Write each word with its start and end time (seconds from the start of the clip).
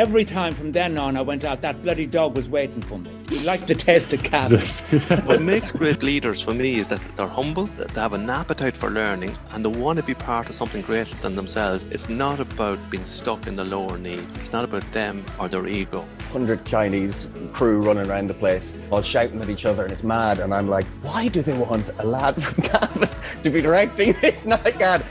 every 0.00 0.24
time 0.24 0.54
from 0.54 0.72
then 0.72 0.96
on 0.96 1.14
I 1.14 1.20
went 1.20 1.44
out, 1.44 1.60
that 1.60 1.82
bloody 1.82 2.06
dog 2.06 2.34
was 2.34 2.48
waiting 2.48 2.80
for 2.80 2.98
me. 2.98 3.10
He 3.28 3.46
liked 3.46 3.68
the 3.68 3.74
taste 3.74 4.10
of 4.14 4.22
cabbage. 4.22 4.80
what 5.26 5.42
makes 5.42 5.70
great 5.72 6.02
leaders 6.02 6.40
for 6.40 6.54
me 6.54 6.78
is 6.78 6.88
that 6.88 7.02
they're 7.16 7.26
humble, 7.26 7.66
that 7.76 7.88
they 7.88 8.00
have 8.00 8.14
an 8.14 8.30
appetite 8.30 8.74
for 8.74 8.88
learning, 8.90 9.36
and 9.50 9.62
they 9.62 9.68
want 9.68 9.98
to 9.98 10.02
be 10.02 10.14
part 10.14 10.48
of 10.48 10.56
something 10.56 10.80
greater 10.80 11.14
than 11.16 11.36
themselves. 11.36 11.84
It's 11.92 12.08
not 12.08 12.40
about 12.40 12.78
being 12.88 13.04
stuck 13.04 13.46
in 13.46 13.56
the 13.56 13.64
lower 13.64 13.98
needs. 13.98 14.38
It's 14.38 14.54
not 14.54 14.64
about 14.64 14.90
them 14.92 15.22
or 15.38 15.48
their 15.48 15.66
ego. 15.66 16.00
100 16.30 16.64
Chinese 16.64 17.28
crew 17.52 17.82
running 17.82 18.08
around 18.08 18.28
the 18.28 18.34
place, 18.34 18.80
all 18.90 19.02
shouting 19.02 19.42
at 19.42 19.50
each 19.50 19.66
other, 19.66 19.82
and 19.82 19.92
it's 19.92 20.02
mad. 20.02 20.38
And 20.38 20.54
I'm 20.54 20.68
like, 20.68 20.86
why 21.02 21.28
do 21.28 21.42
they 21.42 21.58
want 21.58 21.90
a 21.98 22.06
lad 22.06 22.42
from 22.42 22.64
Cavan 22.64 23.10
to 23.42 23.50
be 23.50 23.60
directing 23.60 24.14
this? 24.22 24.44
Not 24.46 24.78
God. 24.78 25.04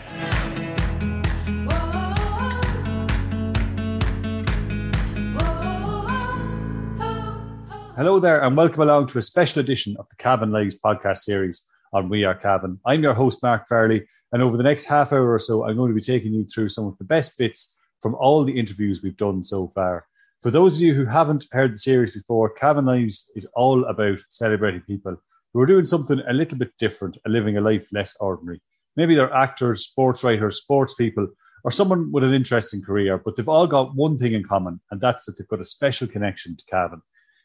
Hello 7.99 8.17
there, 8.17 8.41
and 8.41 8.55
welcome 8.55 8.81
along 8.81 9.07
to 9.07 9.17
a 9.17 9.21
special 9.21 9.59
edition 9.59 9.97
of 9.99 10.07
the 10.07 10.15
Cavan 10.15 10.53
Lives 10.53 10.73
podcast 10.73 11.17
series 11.17 11.67
on 11.91 12.07
We 12.07 12.23
Are 12.23 12.33
Cavan. 12.33 12.79
I'm 12.85 13.03
your 13.03 13.13
host, 13.13 13.43
Mark 13.43 13.67
Farley, 13.67 14.07
and 14.31 14.41
over 14.41 14.55
the 14.55 14.63
next 14.63 14.85
half 14.85 15.11
hour 15.11 15.33
or 15.33 15.37
so, 15.37 15.65
I'm 15.65 15.75
going 15.75 15.89
to 15.89 15.95
be 15.95 16.01
taking 16.01 16.31
you 16.31 16.45
through 16.45 16.69
some 16.69 16.85
of 16.85 16.97
the 16.97 17.03
best 17.03 17.37
bits 17.37 17.77
from 18.01 18.15
all 18.15 18.45
the 18.45 18.57
interviews 18.57 19.03
we've 19.03 19.17
done 19.17 19.43
so 19.43 19.67
far. 19.67 20.05
For 20.41 20.49
those 20.49 20.77
of 20.77 20.81
you 20.81 20.93
who 20.93 21.03
haven't 21.03 21.47
heard 21.51 21.73
the 21.73 21.77
series 21.77 22.13
before, 22.13 22.53
Cavan 22.53 22.85
Lives 22.85 23.29
is 23.35 23.51
all 23.53 23.83
about 23.83 24.19
celebrating 24.29 24.79
people 24.87 25.21
who 25.53 25.59
are 25.59 25.65
doing 25.65 25.83
something 25.83 26.21
a 26.25 26.31
little 26.31 26.57
bit 26.57 26.71
different 26.79 27.17
and 27.25 27.33
living 27.33 27.57
a 27.57 27.61
life 27.61 27.85
less 27.91 28.15
ordinary. 28.21 28.61
Maybe 28.95 29.13
they're 29.13 29.33
actors, 29.33 29.83
sports 29.83 30.23
writers, 30.23 30.61
sports 30.61 30.93
people, 30.93 31.27
or 31.65 31.71
someone 31.71 32.13
with 32.13 32.23
an 32.23 32.33
interesting 32.33 32.81
career, 32.81 33.17
but 33.17 33.35
they've 33.35 33.49
all 33.49 33.67
got 33.67 33.93
one 33.93 34.17
thing 34.17 34.35
in 34.35 34.45
common, 34.45 34.79
and 34.89 35.01
that's 35.01 35.25
that 35.25 35.37
they've 35.37 35.49
got 35.49 35.59
a 35.59 35.65
special 35.65 36.07
connection 36.07 36.55
to 36.55 36.63
Cavan. 36.71 37.01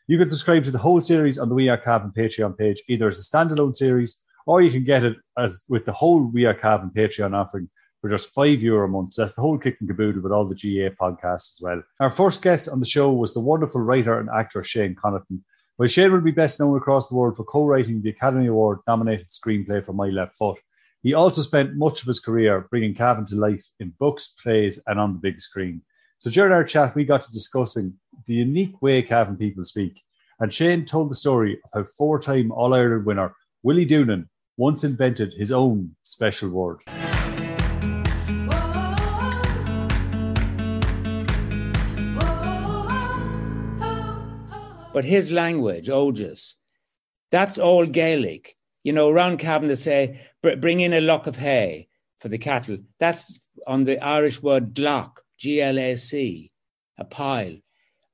You 0.06 0.18
can 0.18 0.28
subscribe 0.28 0.64
to 0.64 0.70
the 0.70 0.76
whole 0.76 1.00
series 1.00 1.38
on 1.38 1.48
the 1.48 1.54
We 1.54 1.70
Are 1.70 1.78
Cavan 1.78 2.12
Patreon 2.14 2.58
page, 2.58 2.82
either 2.88 3.08
as 3.08 3.18
a 3.18 3.22
standalone 3.22 3.74
series 3.74 4.20
or 4.46 4.60
you 4.60 4.70
can 4.70 4.84
get 4.84 5.02
it 5.02 5.16
as 5.38 5.62
with 5.70 5.86
the 5.86 5.92
whole 5.92 6.30
We 6.30 6.44
Are 6.44 6.52
Cavan 6.52 6.90
Patreon 6.90 7.34
offering 7.34 7.70
for 8.02 8.10
just 8.10 8.34
five 8.34 8.60
euro 8.60 8.86
a 8.86 8.90
month. 8.90 9.14
So 9.14 9.22
that's 9.22 9.34
the 9.34 9.40
whole 9.40 9.56
kick 9.56 9.78
and 9.80 9.88
caboodle 9.88 10.20
with 10.20 10.30
all 10.30 10.44
the 10.46 10.54
GAA 10.54 10.94
podcasts 11.02 11.54
as 11.54 11.60
well. 11.62 11.82
Our 12.00 12.10
first 12.10 12.42
guest 12.42 12.68
on 12.68 12.80
the 12.80 12.86
show 12.86 13.12
was 13.12 13.32
the 13.32 13.40
wonderful 13.40 13.80
writer 13.80 14.20
and 14.20 14.28
actor 14.28 14.62
Shane 14.62 14.94
Connaughton. 14.94 15.40
Well, 15.78 15.88
Shane 15.88 16.12
will 16.12 16.20
be 16.20 16.32
best 16.32 16.60
known 16.60 16.76
across 16.76 17.08
the 17.08 17.16
world 17.16 17.38
for 17.38 17.44
co-writing 17.44 18.02
the 18.02 18.10
Academy 18.10 18.48
Award 18.48 18.80
nominated 18.86 19.28
screenplay 19.28 19.82
for 19.82 19.94
My 19.94 20.08
Left 20.08 20.36
Foot. 20.36 20.58
He 21.02 21.14
also 21.14 21.40
spent 21.40 21.76
much 21.76 22.02
of 22.02 22.08
his 22.08 22.20
career 22.20 22.66
bringing 22.70 22.94
Cavan 22.94 23.24
to 23.26 23.36
life 23.36 23.64
in 23.80 23.94
books, 23.98 24.34
plays, 24.42 24.82
and 24.86 25.00
on 25.00 25.14
the 25.14 25.18
big 25.18 25.40
screen. 25.40 25.80
So 26.18 26.30
during 26.30 26.52
our 26.52 26.64
chat, 26.64 26.94
we 26.94 27.04
got 27.04 27.22
to 27.22 27.32
discussing 27.32 27.98
the 28.26 28.34
unique 28.34 28.80
way 28.82 29.02
Cavan 29.02 29.36
people 29.36 29.64
speak. 29.64 30.02
And 30.40 30.52
Shane 30.52 30.84
told 30.84 31.10
the 31.10 31.14
story 31.14 31.58
of 31.64 31.70
how 31.72 31.84
four 31.96 32.18
time 32.18 32.50
All 32.52 32.74
Ireland 32.74 33.06
winner 33.06 33.34
Willie 33.62 33.86
Doonan 33.86 34.28
once 34.56 34.84
invented 34.84 35.32
his 35.32 35.52
own 35.52 35.96
special 36.02 36.50
word. 36.50 36.80
But 44.92 45.04
his 45.04 45.32
language, 45.32 45.88
Oges, 45.88 46.54
that's 47.32 47.58
all 47.58 47.84
Gaelic. 47.84 48.56
You 48.84 48.92
know, 48.92 49.08
around 49.08 49.38
Cavan 49.38 49.68
they 49.68 49.74
say, 49.74 50.20
bring 50.40 50.78
in 50.80 50.92
a 50.92 51.00
lock 51.00 51.26
of 51.26 51.36
hay 51.36 51.88
for 52.20 52.28
the 52.28 52.38
cattle. 52.38 52.78
That's 53.00 53.40
on 53.66 53.84
the 53.84 53.98
Irish 53.98 54.40
word 54.42 54.72
glac, 54.74 55.10
G 55.36 55.60
L 55.60 55.78
A 55.78 55.96
C, 55.96 56.52
a 56.96 57.04
pile. 57.04 57.56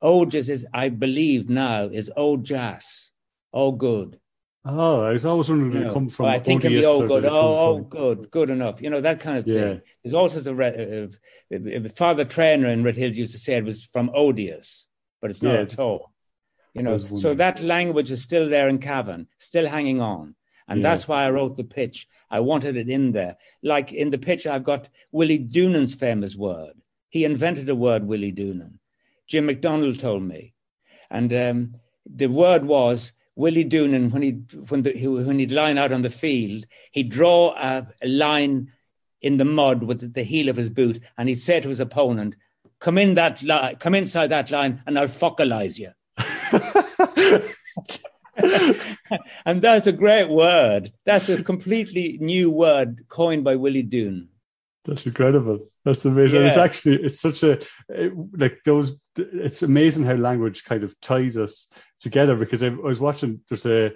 Oges 0.02 0.48
is, 0.48 0.66
I 0.72 0.88
believe 0.88 1.48
now, 1.48 1.84
is 1.84 2.10
Ojas. 2.16 3.10
Oh, 3.52 3.72
good. 3.72 4.18
Oh, 4.64 5.02
I 5.02 5.12
was 5.12 5.24
always 5.24 5.48
wondering 5.48 5.72
where 5.72 5.86
it 5.88 5.92
come 5.92 6.08
from. 6.10 6.26
I 6.26 6.38
think 6.38 6.64
it'd 6.64 6.78
be 6.78 6.84
oh 6.86 7.08
good, 7.08 7.24
oh, 7.24 7.56
oh 7.56 7.80
good, 7.80 8.30
good 8.30 8.50
enough. 8.50 8.82
You 8.82 8.90
know 8.90 9.00
that 9.00 9.20
kind 9.20 9.38
of 9.38 9.46
thing. 9.46 9.54
Yeah. 9.54 9.76
There's 10.04 10.14
also 10.14 10.40
the 10.40 11.10
uh, 11.54 11.88
father 11.96 12.26
trainer 12.26 12.68
in 12.68 12.84
Red 12.84 12.96
Hills 12.96 13.16
used 13.16 13.32
to 13.32 13.38
say 13.38 13.56
it 13.56 13.64
was 13.64 13.86
from 13.86 14.10
odious, 14.12 14.86
but 15.22 15.30
it's 15.30 15.42
not 15.42 15.54
yeah, 15.54 15.60
at 15.60 15.78
all. 15.78 16.12
You 16.74 16.82
know, 16.82 16.98
so 16.98 17.34
that 17.34 17.62
language 17.62 18.10
is 18.10 18.22
still 18.22 18.48
there 18.48 18.68
in 18.68 18.78
Cavan, 18.78 19.28
still 19.38 19.66
hanging 19.66 20.00
on. 20.00 20.34
And 20.68 20.82
yeah. 20.82 20.90
that's 20.90 21.08
why 21.08 21.24
I 21.24 21.30
wrote 21.30 21.56
the 21.56 21.64
pitch. 21.64 22.06
I 22.30 22.40
wanted 22.40 22.76
it 22.76 22.88
in 22.88 23.12
there. 23.12 23.36
Like 23.62 23.92
in 23.92 24.10
the 24.10 24.18
pitch, 24.18 24.46
I've 24.46 24.62
got 24.62 24.88
Willie 25.10 25.38
Doonan's 25.38 25.94
famous 25.94 26.36
word. 26.36 26.74
He 27.08 27.24
invented 27.24 27.68
a 27.70 27.74
word, 27.74 28.04
Willie 28.06 28.32
Doonan. 28.32 28.74
Jim 29.30 29.46
McDonald 29.46 29.98
told 30.00 30.24
me. 30.24 30.52
And 31.08 31.32
um, 31.32 31.76
the 32.04 32.26
word 32.26 32.64
was 32.64 33.12
Willie 33.36 33.64
Doonan, 33.64 34.10
when, 34.10 34.22
he, 34.22 34.32
when, 34.68 34.82
the, 34.82 35.06
when 35.06 35.38
he'd 35.38 35.52
line 35.52 35.78
out 35.78 35.92
on 35.92 36.02
the 36.02 36.10
field, 36.10 36.66
he'd 36.90 37.10
draw 37.10 37.54
a, 37.54 37.86
a 38.02 38.08
line 38.08 38.72
in 39.22 39.36
the 39.36 39.44
mud 39.44 39.84
with 39.84 40.12
the 40.12 40.24
heel 40.24 40.48
of 40.48 40.56
his 40.56 40.68
boot, 40.68 41.00
and 41.16 41.28
he'd 41.28 41.40
say 41.40 41.60
to 41.60 41.68
his 41.68 41.78
opponent, 41.78 42.34
"Come 42.80 42.98
in 42.98 43.14
that 43.14 43.42
li- 43.42 43.76
come 43.78 43.94
inside 43.94 44.28
that 44.28 44.50
line, 44.50 44.82
and 44.86 44.98
I'll 44.98 45.08
focalize 45.08 45.78
you." 45.78 45.92
and 49.44 49.60
that's 49.60 49.86
a 49.86 49.92
great 49.92 50.30
word. 50.30 50.92
That's 51.04 51.28
a 51.28 51.44
completely 51.44 52.16
new 52.20 52.50
word 52.50 53.04
coined 53.08 53.44
by 53.44 53.56
Willie 53.56 53.82
Doon. 53.82 54.29
That's 54.84 55.06
incredible. 55.06 55.66
That's 55.84 56.04
amazing. 56.04 56.42
Yeah. 56.42 56.48
It's 56.48 56.56
actually 56.56 57.02
it's 57.02 57.20
such 57.20 57.42
a 57.42 57.60
it, 57.88 58.12
like 58.38 58.60
those. 58.64 58.98
It's 59.16 59.62
amazing 59.62 60.04
how 60.04 60.14
language 60.14 60.64
kind 60.64 60.82
of 60.82 60.98
ties 61.00 61.36
us 61.36 61.72
together. 61.98 62.34
Because 62.36 62.62
I, 62.62 62.68
I 62.68 62.70
was 62.70 63.00
watching. 63.00 63.40
There's 63.48 63.66
a, 63.66 63.92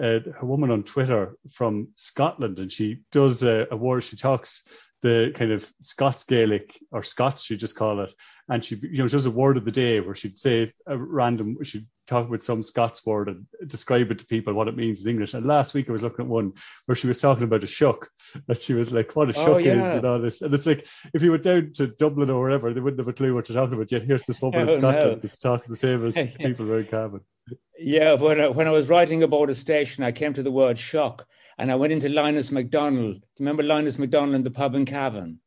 a, 0.00 0.22
a 0.40 0.46
woman 0.46 0.70
on 0.70 0.84
Twitter 0.84 1.36
from 1.52 1.88
Scotland, 1.96 2.60
and 2.60 2.70
she 2.70 3.02
does 3.10 3.42
a, 3.42 3.66
a 3.70 3.76
word. 3.76 4.04
She 4.04 4.16
talks 4.16 4.68
the 5.02 5.32
kind 5.34 5.52
of 5.52 5.70
Scots 5.80 6.24
Gaelic 6.24 6.78
or 6.92 7.02
Scots, 7.02 7.44
she 7.44 7.56
just 7.56 7.76
call 7.76 8.00
it. 8.00 8.12
And 8.50 8.64
she, 8.64 8.76
you 8.76 8.98
know, 8.98 9.06
she 9.06 9.12
does 9.12 9.26
a 9.26 9.30
word 9.30 9.58
of 9.58 9.64
the 9.64 9.72
day 9.72 10.00
where 10.00 10.14
she'd 10.14 10.38
say 10.38 10.70
a 10.86 10.96
random, 10.96 11.62
she'd 11.62 11.86
talk 12.06 12.30
with 12.30 12.42
some 12.42 12.62
Scots 12.62 13.04
word 13.04 13.28
and 13.28 13.44
describe 13.66 14.10
it 14.10 14.18
to 14.20 14.26
people 14.26 14.54
what 14.54 14.68
it 14.68 14.76
means 14.76 15.04
in 15.04 15.10
English. 15.10 15.34
And 15.34 15.44
last 15.44 15.74
week 15.74 15.88
I 15.88 15.92
was 15.92 16.02
looking 16.02 16.24
at 16.24 16.30
one 16.30 16.54
where 16.86 16.96
she 16.96 17.06
was 17.06 17.18
talking 17.18 17.44
about 17.44 17.62
a 17.62 17.66
shuck, 17.66 18.08
that 18.46 18.62
she 18.62 18.72
was 18.72 18.90
like, 18.90 19.14
what 19.14 19.28
a 19.28 19.38
oh, 19.38 19.44
shuck 19.44 19.54
oh, 19.56 19.58
yeah. 19.58 19.90
is 19.90 19.96
and 19.96 20.04
all 20.06 20.18
this. 20.18 20.40
And 20.40 20.54
it's 20.54 20.66
like, 20.66 20.86
if 21.12 21.22
you 21.22 21.30
went 21.30 21.42
down 21.42 21.72
to 21.74 21.88
Dublin 21.88 22.30
or 22.30 22.40
wherever, 22.40 22.72
they 22.72 22.80
wouldn't 22.80 23.00
have 23.00 23.08
a 23.08 23.12
clue 23.12 23.34
what 23.34 23.48
you're 23.48 23.56
talking 23.56 23.74
about. 23.74 23.92
Yet 23.92 24.02
here's 24.02 24.24
this 24.24 24.40
woman 24.40 24.60
oh, 24.68 24.72
in 24.72 24.80
Scotland 24.80 25.16
no. 25.16 25.20
that's 25.20 25.38
talking 25.38 25.66
the 25.68 25.76
same 25.76 26.06
as 26.06 26.14
people 26.40 26.72
around 26.72 26.88
Cavan. 26.88 27.20
Yeah, 27.78 28.14
when 28.14 28.40
I, 28.40 28.48
when 28.48 28.66
I 28.66 28.72
was 28.72 28.88
writing 28.88 29.22
A 29.22 29.28
Border 29.28 29.54
Station, 29.54 30.04
I 30.04 30.12
came 30.12 30.32
to 30.34 30.42
the 30.42 30.50
word 30.50 30.78
shock 30.78 31.26
and 31.58 31.70
I 31.70 31.74
went 31.74 31.92
into 31.92 32.08
Linus 32.08 32.50
McDonald. 32.50 33.14
Do 33.14 33.18
you 33.18 33.24
remember 33.40 33.62
Linus 33.62 33.98
McDonald 33.98 34.36
in 34.36 34.42
the 34.42 34.50
pub 34.50 34.74
in 34.74 34.84
Cavan 34.84 35.40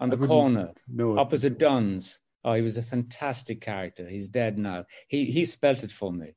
on 0.00 0.10
the 0.10 0.16
corner 0.16 0.72
no, 0.88 1.18
opposite 1.18 1.58
Dunn's? 1.58 2.20
Oh, 2.44 2.54
he 2.54 2.62
was 2.62 2.76
a 2.76 2.82
fantastic 2.82 3.60
character. 3.60 4.08
He's 4.08 4.28
dead 4.28 4.58
now. 4.58 4.86
He 5.08 5.26
he 5.26 5.46
spelt 5.46 5.84
it 5.84 5.92
for 5.92 6.12
me. 6.12 6.34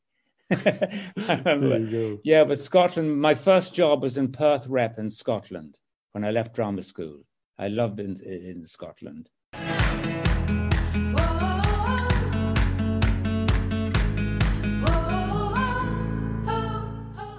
yeah, 2.24 2.44
but 2.44 2.60
Scotland. 2.60 3.20
My 3.20 3.34
first 3.34 3.74
job 3.74 4.04
was 4.04 4.18
in 4.18 4.32
Perth 4.32 4.68
Rep 4.68 5.00
in 5.00 5.10
Scotland 5.10 5.80
when 6.12 6.24
I 6.24 6.30
left 6.30 6.54
drama 6.54 6.84
school. 6.84 7.24
I 7.58 7.70
loved 7.70 8.00
in 8.00 8.16
in 8.24 8.64
Scotland. 8.66 9.30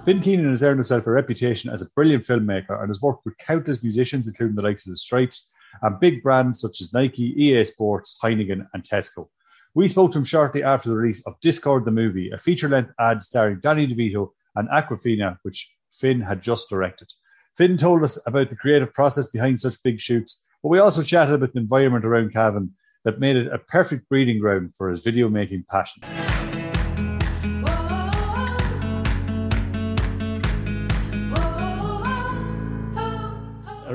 Finn 0.03 0.21
Keenan 0.21 0.51
has 0.51 0.63
earned 0.63 0.77
himself 0.77 1.05
a 1.05 1.11
reputation 1.11 1.69
as 1.69 1.81
a 1.81 1.89
brilliant 1.93 2.23
filmmaker 2.23 2.79
and 2.79 2.87
has 2.87 3.01
worked 3.01 3.25
with 3.25 3.37
countless 3.39 3.83
musicians, 3.83 4.25
including 4.25 4.55
the 4.55 4.61
likes 4.61 4.87
of 4.87 4.93
the 4.93 4.97
Strypes, 4.97 5.51
and 5.81 5.99
big 5.99 6.23
brands 6.23 6.59
such 6.59 6.81
as 6.81 6.93
Nike, 6.93 7.33
EA 7.43 7.63
Sports, 7.63 8.17
Heineken, 8.23 8.67
and 8.73 8.83
Tesco. 8.83 9.29
We 9.75 9.87
spoke 9.87 10.11
to 10.11 10.17
him 10.17 10.23
shortly 10.23 10.63
after 10.63 10.89
the 10.89 10.95
release 10.95 11.25
of 11.27 11.39
Discord 11.41 11.85
the 11.85 11.91
Movie, 11.91 12.31
a 12.31 12.37
feature 12.37 12.69
length 12.69 12.91
ad 12.99 13.21
starring 13.21 13.59
Danny 13.61 13.87
DeVito 13.87 14.29
and 14.55 14.69
Awkwafina, 14.69 15.37
which 15.43 15.71
Finn 15.91 16.21
had 16.21 16.41
just 16.41 16.69
directed. 16.69 17.07
Finn 17.55 17.77
told 17.77 18.03
us 18.03 18.19
about 18.25 18.49
the 18.49 18.55
creative 18.55 18.93
process 18.93 19.27
behind 19.27 19.59
such 19.59 19.81
big 19.83 19.99
shoots, 19.99 20.45
but 20.63 20.69
we 20.69 20.79
also 20.79 21.03
chatted 21.03 21.35
about 21.35 21.53
the 21.53 21.59
environment 21.59 22.05
around 22.05 22.33
Cavan 22.33 22.73
that 23.03 23.19
made 23.19 23.35
it 23.35 23.53
a 23.53 23.59
perfect 23.59 24.09
breeding 24.09 24.39
ground 24.39 24.73
for 24.75 24.89
his 24.89 25.03
video 25.03 25.29
making 25.29 25.65
passion. 25.69 26.03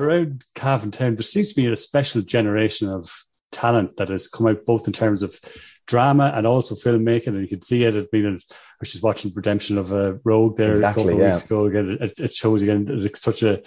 Around 0.02 0.44
Cavan 0.54 0.90
Town, 0.90 1.14
there 1.14 1.22
seems 1.22 1.52
to 1.52 1.60
be 1.60 1.66
a 1.66 1.76
special 1.76 2.22
generation 2.22 2.88
of 2.88 3.10
talent 3.50 3.96
that 3.96 4.08
has 4.08 4.28
come 4.28 4.46
out 4.46 4.64
both 4.66 4.87
in 4.87 4.93
terms 4.93 5.22
of 5.22 5.38
drama 5.87 6.32
and 6.34 6.46
also 6.46 6.75
filmmaking, 6.75 7.28
and 7.28 7.43
you 7.43 7.49
can 7.49 7.62
see 7.62 7.84
it. 7.84 7.94
I 7.94 8.20
was 8.20 8.46
just 8.84 9.02
watching 9.02 9.32
Redemption 9.34 9.78
of 9.78 9.93
a 9.93 10.19
Rogue 10.25 10.56
there 10.56 10.72
exactly, 10.72 11.02
a 11.02 11.06
couple 11.06 11.12
of 11.12 11.19
yeah. 11.19 11.32
weeks 11.32 11.46
ago. 11.46 11.66
Again, 11.66 11.99
it, 12.00 12.20
it, 12.20 12.32
shows 12.32 12.62
again 12.62 12.87
it's 12.88 13.20
such 13.20 13.43
a 13.43 13.62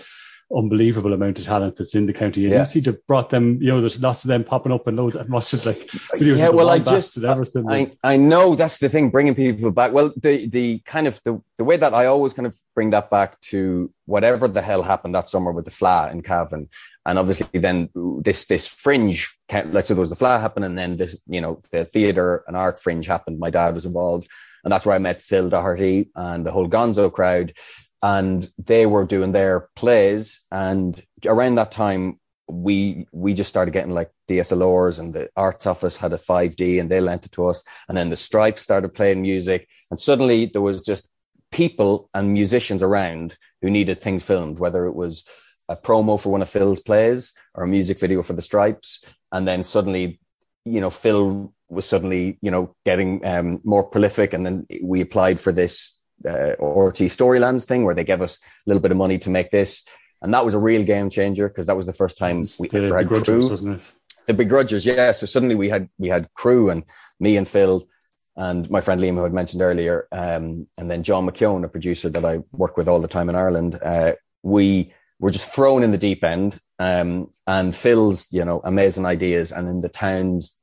unbelievable 0.56 1.14
amount 1.14 1.40
of 1.40 1.46
talent 1.46 1.76
that's 1.76 1.96
in 1.96 2.06
the 2.06 2.14
county. 2.14 2.46
And 2.46 2.54
yeah. 2.54 2.60
you 2.60 2.66
see 2.66 2.80
they 2.80 2.94
brought 3.08 3.30
them, 3.30 3.62
you 3.62 3.68
know, 3.68 3.82
there's 3.82 4.02
lots 4.02 4.24
of 4.24 4.30
them 4.30 4.44
popping 4.44 4.72
up 4.72 4.86
and 4.88 4.96
loads 4.96 5.16
and 5.16 5.30
watching 5.30 5.60
like 5.66 5.88
videos 5.88 6.38
yeah, 6.38 6.50
well, 6.50 6.70
I 6.70 6.80
just, 6.80 7.18
and 7.18 7.26
everything. 7.26 7.70
I, 7.70 7.92
I 8.04 8.18
know 8.18 8.56
that's 8.56 8.78
the 8.80 8.90
thing, 8.90 9.10
bringing 9.10 9.36
people 9.36 9.72
back. 9.72 9.92
Well, 9.92 10.14
the, 10.16 10.48
the 10.48 10.80
kind 10.86 11.08
of 11.08 11.22
the, 11.24 11.42
the 11.58 11.64
way 11.64 11.78
that 11.78 11.94
I 11.94 12.06
always 12.06 12.34
kind 12.34 12.46
of 12.46 12.56
bring 12.76 12.92
that 12.92 13.10
back 13.10 13.40
to 13.42 13.92
whatever 14.06 14.48
the 14.48 14.62
hell 14.62 14.84
happened 14.84 15.16
that 15.16 15.28
summer 15.28 15.52
with 15.52 15.66
the 15.66 15.72
Fleadh 15.72 16.12
in 16.12 16.22
Cavan. 16.22 16.70
And 17.08 17.20
obviously 17.20 17.48
then 17.60 17.90
this, 18.22 18.46
this 18.46 18.68
fringe, 18.68 19.36
like, 19.52 19.86
so 19.86 19.94
there 19.94 20.02
was 20.02 20.10
the 20.10 20.16
Fleadh 20.16 20.42
happened 20.42 20.66
and 20.66 20.78
then 20.78 20.98
this, 20.98 21.22
you 21.28 21.42
know, 21.42 21.58
the 21.72 21.86
theatre 21.86 22.44
and 22.48 22.56
art 22.56 22.80
fringe 22.80 23.08
happened. 23.08 23.40
My 23.40 23.50
dad 23.50 23.74
was 23.74 23.86
involved. 23.86 24.28
And 24.64 24.72
that's 24.72 24.84
where 24.84 24.96
I 24.96 25.00
met 25.00 25.22
Phil 25.22 25.48
Doherty 25.48 26.10
and 26.16 26.44
the 26.44 26.52
whole 26.52 26.68
Gonzo 26.68 27.14
crowd 27.14 27.54
and 28.02 28.50
they 28.58 28.86
were 28.86 29.06
doing 29.06 29.32
their 29.32 29.70
plays. 29.76 30.46
And 30.52 31.02
around 31.26 31.56
that 31.56 31.72
time, 31.72 32.20
we 32.48 33.08
we 33.12 33.34
just 33.34 33.50
started 33.50 33.72
getting 33.72 33.94
like 33.94 34.12
DSLRs, 34.30 35.00
and 35.00 35.14
the 35.14 35.30
arts 35.36 35.66
office 35.66 35.98
had 35.98 36.14
a 36.14 36.18
5D, 36.18 36.80
and 36.80 36.90
they 36.90 37.02
lent 37.02 37.26
it 37.26 37.32
to 37.34 37.48
us. 37.48 37.64
And 37.88 37.98
then 37.98 38.10
the 38.10 38.16
Strypes 38.16 38.60
started 38.60 38.94
playing 38.94 39.22
music, 39.22 39.68
and 39.90 40.00
suddenly 40.00 40.46
there 40.46 40.62
was 40.62 40.84
just 40.84 41.10
people 41.52 42.10
and 42.14 42.34
musicians 42.34 42.84
around 42.84 43.38
who 43.62 43.70
needed 43.70 44.02
things 44.02 44.24
filmed, 44.24 44.60
whether 44.60 44.86
it 44.86 44.96
was 44.96 45.26
a 45.70 45.76
promo 45.76 46.20
for 46.20 46.30
one 46.30 46.42
of 46.42 46.50
Phil's 46.50 46.80
plays 46.80 47.34
or 47.56 47.64
a 47.64 47.68
music 47.68 48.00
video 48.00 48.22
for 48.22 48.34
the 48.34 48.42
Strypes, 48.42 49.16
and 49.32 49.48
then 49.48 49.64
suddenly, 49.64 50.20
you 50.66 50.82
know, 50.82 50.92
Phil 50.92 51.52
was 51.68 51.88
suddenly, 51.88 52.38
you 52.42 52.52
know, 52.52 52.76
getting 52.86 53.26
um, 53.26 53.60
more 53.64 53.84
prolific, 53.84 54.34
and 54.34 54.46
then 54.46 54.68
we 54.84 55.02
applied 55.02 55.40
for 55.40 55.52
this 55.52 56.00
uh, 56.26 56.56
RTÉ 56.60 57.10
Storylands 57.10 57.66
thing 57.66 57.84
where 57.86 57.96
they 57.96 58.04
gave 58.04 58.22
us 58.22 58.40
a 58.44 58.70
little 58.70 58.82
bit 58.82 58.92
of 58.92 58.98
money 58.98 59.18
to 59.20 59.30
make 59.30 59.50
this. 59.50 59.88
And 60.22 60.34
that 60.34 60.46
was 60.46 60.54
a 60.54 60.60
real 60.60 60.84
game 60.84 61.10
changer 61.10 61.48
because 61.48 61.66
that 61.68 61.78
was 61.78 61.86
the 61.86 61.94
first 61.94 62.18
time 62.18 62.44
we 62.60 62.68
the, 62.68 62.86
ever 62.86 62.98
had 62.98 63.08
crew. 63.08 63.50
Wasn't 63.50 63.82
it? 63.82 63.94
The 64.28 64.34
begrudgers, 64.34 64.86
yeah. 64.86 65.12
So 65.12 65.26
suddenly 65.26 65.56
we 65.56 65.70
had 65.70 65.90
we 65.98 66.08
had 66.08 66.34
crew 66.34 66.70
and 66.70 66.84
me 67.20 67.38
and 67.38 67.48
Phil 67.48 67.88
and 68.36 68.70
my 68.70 68.82
friend 68.82 69.00
Liam, 69.00 69.16
who 69.16 69.26
I'd 69.26 69.34
mentioned 69.34 69.62
earlier, 69.62 70.08
um, 70.12 70.68
and 70.78 70.92
then 70.92 71.04
John 71.04 71.26
McKeown, 71.26 71.64
a 71.64 71.70
producer 71.70 72.10
that 72.10 72.26
I 72.26 72.40
work 72.52 72.76
with 72.76 72.88
all 72.88 73.00
the 73.00 73.08
time 73.08 73.30
in 73.30 73.36
Ireland. 73.36 73.80
Uh, 73.82 74.14
we 74.44 74.94
were 75.20 75.32
just 75.32 75.54
thrown 75.54 75.84
in 75.84 75.92
the 75.92 75.98
deep 75.98 76.24
end, 76.24 76.60
um, 76.80 77.32
and 77.48 77.76
Phil's, 77.76 78.28
you 78.32 78.44
know, 78.44 78.62
amazing 78.64 79.06
ideas, 79.06 79.52
and 79.52 79.70
in 79.70 79.82
the 79.82 79.90
town's 79.90 80.60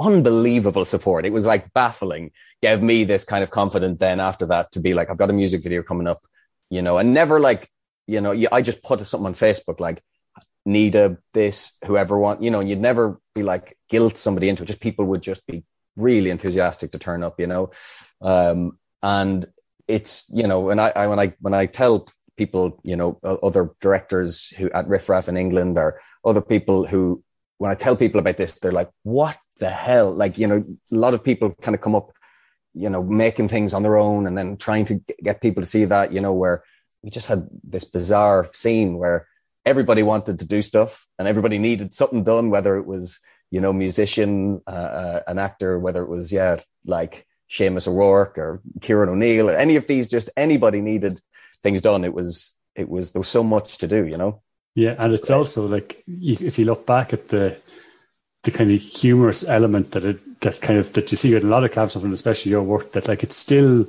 unbelievable 0.00 0.84
support. 0.84 1.26
It 1.26 1.32
was 1.32 1.44
like 1.44 1.72
baffling. 1.74 2.32
Gave 2.62 2.82
me 2.82 3.04
this 3.04 3.24
kind 3.24 3.42
of 3.42 3.50
confidence 3.50 3.98
then 3.98 4.18
after 4.18 4.46
that 4.46 4.72
to 4.72 4.80
be 4.80 4.94
like, 4.94 5.10
I've 5.10 5.18
got 5.18 5.30
a 5.30 5.34
music 5.34 5.62
video 5.62 5.82
coming 5.82 6.06
up, 6.06 6.22
you 6.70 6.82
know, 6.82 6.98
and 6.98 7.12
never 7.12 7.38
like, 7.38 7.70
you 8.06 8.20
know, 8.20 8.34
I 8.50 8.62
just 8.62 8.82
put 8.82 9.00
something 9.06 9.26
on 9.26 9.34
Facebook 9.34 9.78
like, 9.78 10.02
need 10.66 10.94
a 10.94 11.16
this, 11.32 11.76
whoever 11.86 12.18
want, 12.18 12.42
you 12.42 12.50
know, 12.50 12.60
and 12.60 12.68
you'd 12.68 12.80
never 12.80 13.20
be 13.34 13.42
like 13.42 13.76
guilt 13.88 14.16
somebody 14.16 14.48
into 14.48 14.62
it. 14.62 14.66
Just 14.66 14.80
people 14.80 15.04
would 15.06 15.22
just 15.22 15.46
be 15.46 15.64
really 15.96 16.30
enthusiastic 16.30 16.92
to 16.92 16.98
turn 16.98 17.22
up, 17.22 17.40
you 17.40 17.46
know. 17.46 17.70
Um, 18.20 18.78
and 19.02 19.46
it's, 19.88 20.30
you 20.32 20.46
know, 20.46 20.70
and 20.70 20.80
I, 20.80 20.92
I 20.94 21.06
when 21.06 21.18
I 21.18 21.34
when 21.40 21.54
I 21.54 21.66
tell 21.66 22.08
people, 22.36 22.80
you 22.84 22.96
know, 22.96 23.18
other 23.22 23.70
directors 23.80 24.48
who 24.48 24.70
at 24.70 24.88
Riff 24.88 25.08
Raff 25.08 25.28
in 25.28 25.36
England 25.36 25.78
or 25.78 26.00
other 26.24 26.40
people 26.40 26.86
who 26.86 27.22
when 27.60 27.70
I 27.70 27.74
tell 27.74 27.94
people 27.94 28.20
about 28.20 28.38
this, 28.38 28.58
they're 28.58 28.72
like, 28.72 28.88
what 29.02 29.36
the 29.58 29.68
hell? 29.68 30.10
Like, 30.10 30.38
you 30.38 30.46
know, 30.46 30.64
a 30.90 30.96
lot 30.96 31.12
of 31.12 31.22
people 31.22 31.54
kind 31.60 31.74
of 31.74 31.82
come 31.82 31.94
up, 31.94 32.10
you 32.72 32.88
know, 32.88 33.02
making 33.02 33.48
things 33.48 33.74
on 33.74 33.82
their 33.82 33.98
own 33.98 34.26
and 34.26 34.36
then 34.36 34.56
trying 34.56 34.86
to 34.86 34.94
get 35.22 35.42
people 35.42 35.62
to 35.62 35.68
see 35.68 35.84
that, 35.84 36.10
you 36.10 36.22
know, 36.22 36.32
where 36.32 36.64
we 37.02 37.10
just 37.10 37.28
had 37.28 37.46
this 37.62 37.84
bizarre 37.84 38.48
scene 38.54 38.96
where 38.96 39.28
everybody 39.66 40.02
wanted 40.02 40.38
to 40.38 40.46
do 40.46 40.62
stuff 40.62 41.06
and 41.18 41.28
everybody 41.28 41.58
needed 41.58 41.92
something 41.92 42.24
done, 42.24 42.48
whether 42.48 42.78
it 42.78 42.86
was, 42.86 43.20
you 43.50 43.60
know, 43.60 43.74
musician, 43.74 44.62
uh, 44.66 44.70
uh, 44.70 45.22
an 45.26 45.38
actor, 45.38 45.78
whether 45.78 46.02
it 46.02 46.08
was, 46.08 46.32
yeah, 46.32 46.56
like 46.86 47.26
Seamus 47.50 47.86
O'Rourke 47.86 48.38
or 48.38 48.62
Kieran 48.80 49.10
O'Neill, 49.10 49.50
or 49.50 49.54
any 49.54 49.76
of 49.76 49.86
these, 49.86 50.08
just 50.08 50.30
anybody 50.34 50.80
needed 50.80 51.20
things 51.62 51.82
done. 51.82 52.06
It 52.06 52.14
was, 52.14 52.56
it 52.74 52.88
was, 52.88 53.12
there 53.12 53.20
was 53.20 53.28
so 53.28 53.44
much 53.44 53.76
to 53.78 53.86
do, 53.86 54.06
you 54.06 54.16
know? 54.16 54.40
Yeah, 54.74 54.94
and 54.98 55.12
it's 55.12 55.30
also 55.30 55.66
like 55.66 56.02
if 56.06 56.58
you 56.58 56.64
look 56.64 56.86
back 56.86 57.12
at 57.12 57.28
the 57.28 57.56
the 58.44 58.50
kind 58.50 58.70
of 58.70 58.80
humorous 58.80 59.46
element 59.48 59.90
that 59.90 60.04
it 60.04 60.40
that 60.40 60.60
kind 60.60 60.78
of 60.78 60.92
that 60.94 61.10
you 61.10 61.16
see 61.16 61.34
with 61.34 61.44
a 61.44 61.48
lot 61.48 61.64
of 61.64 61.72
camp 61.72 61.90
stuff, 61.90 62.04
and 62.04 62.12
especially 62.12 62.50
your 62.50 62.62
work, 62.62 62.92
that 62.92 63.08
like 63.08 63.22
it's 63.22 63.36
still 63.36 63.86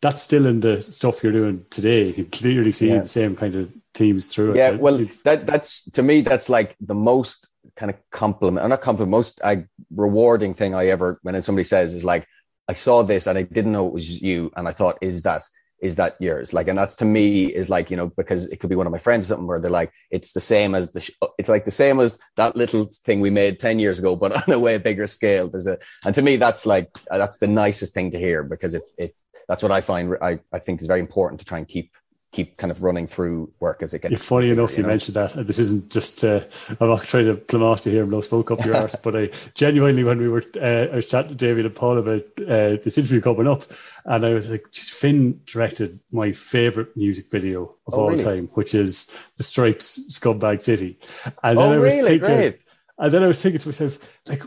that's 0.00 0.22
still 0.22 0.46
in 0.46 0.60
the 0.60 0.80
stuff 0.80 1.22
you're 1.22 1.32
doing 1.32 1.64
today. 1.70 2.08
You 2.08 2.12
can 2.12 2.26
clearly 2.26 2.72
see 2.72 2.88
yeah. 2.88 3.00
the 3.00 3.08
same 3.08 3.36
kind 3.36 3.54
of 3.54 3.72
themes 3.94 4.26
through 4.26 4.52
it. 4.52 4.56
Yeah, 4.56 4.70
well, 4.72 4.98
that 5.24 5.46
that's 5.46 5.84
to 5.92 6.02
me 6.02 6.22
that's 6.22 6.48
like 6.48 6.76
the 6.80 6.94
most 6.94 7.50
kind 7.76 7.90
of 7.90 7.96
compliment, 8.10 8.64
or 8.64 8.68
not 8.68 8.80
compliment, 8.80 9.10
most 9.10 9.40
I, 9.44 9.66
rewarding 9.94 10.54
thing 10.54 10.74
I 10.74 10.88
ever 10.88 11.18
when 11.22 11.40
somebody 11.40 11.64
says 11.64 11.94
is 11.94 12.04
like, 12.04 12.26
I 12.68 12.72
saw 12.74 13.02
this 13.02 13.26
and 13.26 13.38
I 13.38 13.42
didn't 13.42 13.72
know 13.72 13.86
it 13.86 13.92
was 13.92 14.20
you, 14.20 14.50
and 14.56 14.66
I 14.66 14.72
thought, 14.72 14.98
is 15.00 15.22
that 15.22 15.42
is 15.82 15.96
that 15.96 16.16
yours? 16.20 16.54
Like, 16.54 16.68
and 16.68 16.78
that's 16.78 16.94
to 16.96 17.04
me 17.04 17.46
is 17.46 17.68
like, 17.68 17.90
you 17.90 17.96
know, 17.96 18.06
because 18.06 18.46
it 18.48 18.60
could 18.60 18.70
be 18.70 18.76
one 18.76 18.86
of 18.86 18.92
my 18.92 18.98
friends 18.98 19.26
or 19.26 19.28
something 19.28 19.48
where 19.48 19.58
they're 19.58 19.70
like, 19.70 19.92
it's 20.12 20.32
the 20.32 20.40
same 20.40 20.76
as 20.76 20.92
the, 20.92 21.00
sh- 21.00 21.10
it's 21.38 21.48
like 21.48 21.64
the 21.64 21.72
same 21.72 21.98
as 21.98 22.18
that 22.36 22.56
little 22.56 22.84
thing 22.84 23.20
we 23.20 23.30
made 23.30 23.58
10 23.58 23.80
years 23.80 23.98
ago, 23.98 24.14
but 24.14 24.32
on 24.48 24.54
a 24.54 24.58
way 24.60 24.78
bigger 24.78 25.08
scale. 25.08 25.50
There's 25.50 25.66
a, 25.66 25.78
and 26.04 26.14
to 26.14 26.22
me, 26.22 26.36
that's 26.36 26.66
like, 26.66 26.88
that's 27.10 27.38
the 27.38 27.48
nicest 27.48 27.94
thing 27.94 28.12
to 28.12 28.18
hear 28.18 28.44
because 28.44 28.74
it's, 28.74 28.94
it, 28.96 29.20
that's 29.48 29.62
what 29.62 29.72
I 29.72 29.80
find, 29.80 30.14
I, 30.22 30.38
I 30.52 30.60
think 30.60 30.80
is 30.80 30.86
very 30.86 31.00
important 31.00 31.40
to 31.40 31.46
try 31.46 31.58
and 31.58 31.66
keep 31.66 31.90
keep 32.32 32.56
kind 32.56 32.70
of 32.70 32.82
running 32.82 33.06
through 33.06 33.52
work 33.60 33.82
as 33.82 33.92
it 33.92 34.00
gets. 34.00 34.12
Yeah, 34.12 34.18
funny 34.18 34.50
enough, 34.50 34.70
you, 34.72 34.78
you 34.78 34.82
know? 34.82 34.88
mentioned 34.88 35.16
that. 35.16 35.34
This 35.46 35.58
isn't 35.58 35.90
just 35.90 36.24
uh, 36.24 36.40
I'm 36.80 36.88
not 36.88 37.04
trying 37.04 37.26
to 37.26 37.34
plamaster 37.34 37.90
here 37.90 38.02
and 38.02 38.10
blow 38.10 38.22
smoke 38.22 38.50
up 38.50 38.64
your 38.64 38.74
arse, 38.74 38.96
but 39.04 39.14
I 39.14 39.30
genuinely, 39.54 40.02
when 40.02 40.18
we 40.18 40.28
were, 40.28 40.42
uh, 40.60 40.88
I 40.90 40.96
was 40.96 41.06
chatting 41.06 41.28
to 41.28 41.34
David 41.34 41.66
and 41.66 41.76
Paul 41.76 41.98
about 41.98 42.22
uh, 42.40 42.80
this 42.82 42.96
interview 42.96 43.20
coming 43.20 43.46
up, 43.46 43.64
and 44.06 44.24
I 44.24 44.32
was 44.32 44.50
like, 44.50 44.64
just 44.72 44.92
Finn 44.94 45.40
directed 45.46 46.00
my 46.10 46.32
favorite 46.32 46.96
music 46.96 47.30
video 47.30 47.74
of 47.86 47.94
oh, 47.94 48.00
all 48.00 48.10
really? 48.10 48.24
time, 48.24 48.48
which 48.54 48.74
is 48.74 49.18
the 49.36 49.44
Strypes' 49.44 50.00
"Scumbag 50.10 50.62
City," 50.62 50.98
and 51.44 51.58
then 51.58 51.68
oh, 51.68 51.72
I 51.72 51.78
was 51.78 51.94
really? 51.94 52.18
thinking, 52.18 52.36
Great. 52.36 52.60
and 52.98 53.12
then 53.12 53.22
I 53.22 53.26
was 53.26 53.42
thinking 53.42 53.60
to 53.60 53.68
myself, 53.68 54.10
like, 54.26 54.42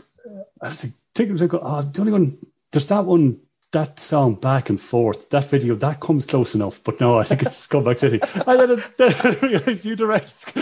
I 0.60 0.68
was 0.68 0.84
like, 0.84 0.94
thinking 1.14 1.36
to 1.36 1.44
myself, 1.44 1.62
oh, 1.64 1.82
the 1.82 2.00
only 2.00 2.12
one, 2.12 2.38
there's 2.72 2.88
that 2.88 3.04
one 3.04 3.40
that 3.72 3.98
song 3.98 4.34
back 4.36 4.70
and 4.70 4.80
forth, 4.80 5.28
that 5.30 5.50
video, 5.50 5.74
that 5.74 6.00
comes 6.00 6.24
close 6.24 6.54
enough. 6.54 6.82
But 6.84 7.00
no, 7.00 7.18
I 7.18 7.24
think 7.24 7.42
it's 7.42 7.66
Scumbag 7.66 7.98
City. 7.98 8.20
I 8.46 8.56
then, 8.56 8.82
then 8.96 9.14
I 9.24 9.46
realized 9.46 9.84
you 9.84 9.96
direct 9.96 10.54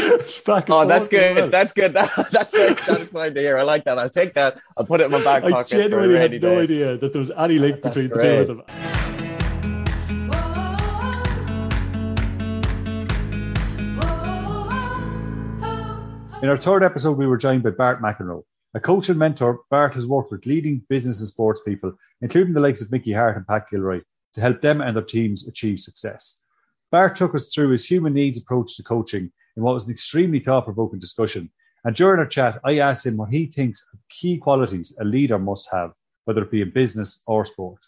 back 0.46 0.70
Oh, 0.70 0.86
that's 0.86 1.08
good. 1.08 1.36
Well. 1.36 1.50
That's 1.50 1.72
good. 1.80 1.92
That, 1.92 2.30
that's 2.30 2.52
very 2.52 2.76
satisfying 2.76 3.34
to 3.34 3.40
hear. 3.40 3.58
I 3.58 3.62
like 3.62 3.84
that. 3.84 3.98
I'll 3.98 4.08
take 4.08 4.34
that. 4.34 4.58
I'll 4.76 4.86
put 4.86 5.00
it 5.00 5.04
in 5.04 5.10
my 5.10 5.22
back 5.22 5.42
pocket. 5.42 5.74
I 5.74 5.78
genuinely 5.78 6.18
had 6.18 6.32
no 6.32 6.38
day. 6.38 6.62
idea 6.62 6.96
that 6.96 7.12
there 7.12 7.20
was 7.20 7.30
any 7.30 7.58
link 7.58 7.80
oh, 7.84 7.88
between 7.88 8.08
great. 8.08 8.46
the 8.46 8.46
two 8.46 8.52
of 8.52 8.56
them. 8.58 8.66
Oh, 14.02 14.20
oh, 14.42 14.68
oh, 15.62 16.38
in 16.42 16.48
our 16.48 16.56
third 16.56 16.82
episode, 16.82 17.18
we 17.18 17.26
were 17.26 17.36
joined 17.36 17.62
by 17.62 17.70
Bart 17.70 18.00
McEnroe. 18.00 18.44
A 18.76 18.80
coach 18.80 19.08
and 19.08 19.16
mentor, 19.16 19.60
Bart 19.70 19.94
has 19.94 20.04
worked 20.04 20.32
with 20.32 20.46
leading 20.46 20.82
business 20.88 21.20
and 21.20 21.28
sports 21.28 21.62
people, 21.62 21.96
including 22.22 22.54
the 22.54 22.60
likes 22.60 22.80
of 22.80 22.90
Mickey 22.90 23.12
Harte 23.12 23.36
and 23.36 23.46
Pat 23.46 23.66
Gilroy, 23.70 24.00
to 24.32 24.40
help 24.40 24.60
them 24.62 24.80
and 24.80 24.96
their 24.96 25.04
teams 25.04 25.46
achieve 25.46 25.78
success. 25.78 26.44
Bart 26.90 27.14
took 27.14 27.36
us 27.36 27.54
through 27.54 27.68
his 27.68 27.86
human 27.86 28.12
needs 28.14 28.36
approach 28.36 28.76
to 28.76 28.82
coaching 28.82 29.30
in 29.56 29.62
what 29.62 29.74
was 29.74 29.86
an 29.86 29.92
extremely 29.92 30.40
thought-provoking 30.40 30.98
discussion. 30.98 31.52
And 31.84 31.94
during 31.94 32.18
our 32.18 32.26
chat, 32.26 32.58
I 32.64 32.78
asked 32.78 33.06
him 33.06 33.16
what 33.16 33.30
he 33.30 33.46
thinks 33.46 33.88
are 33.94 33.98
key 34.10 34.38
qualities 34.38 34.96
a 35.00 35.04
leader 35.04 35.38
must 35.38 35.68
have, 35.70 35.92
whether 36.24 36.42
it 36.42 36.50
be 36.50 36.62
in 36.62 36.70
business 36.70 37.22
or 37.28 37.44
sport. 37.44 37.78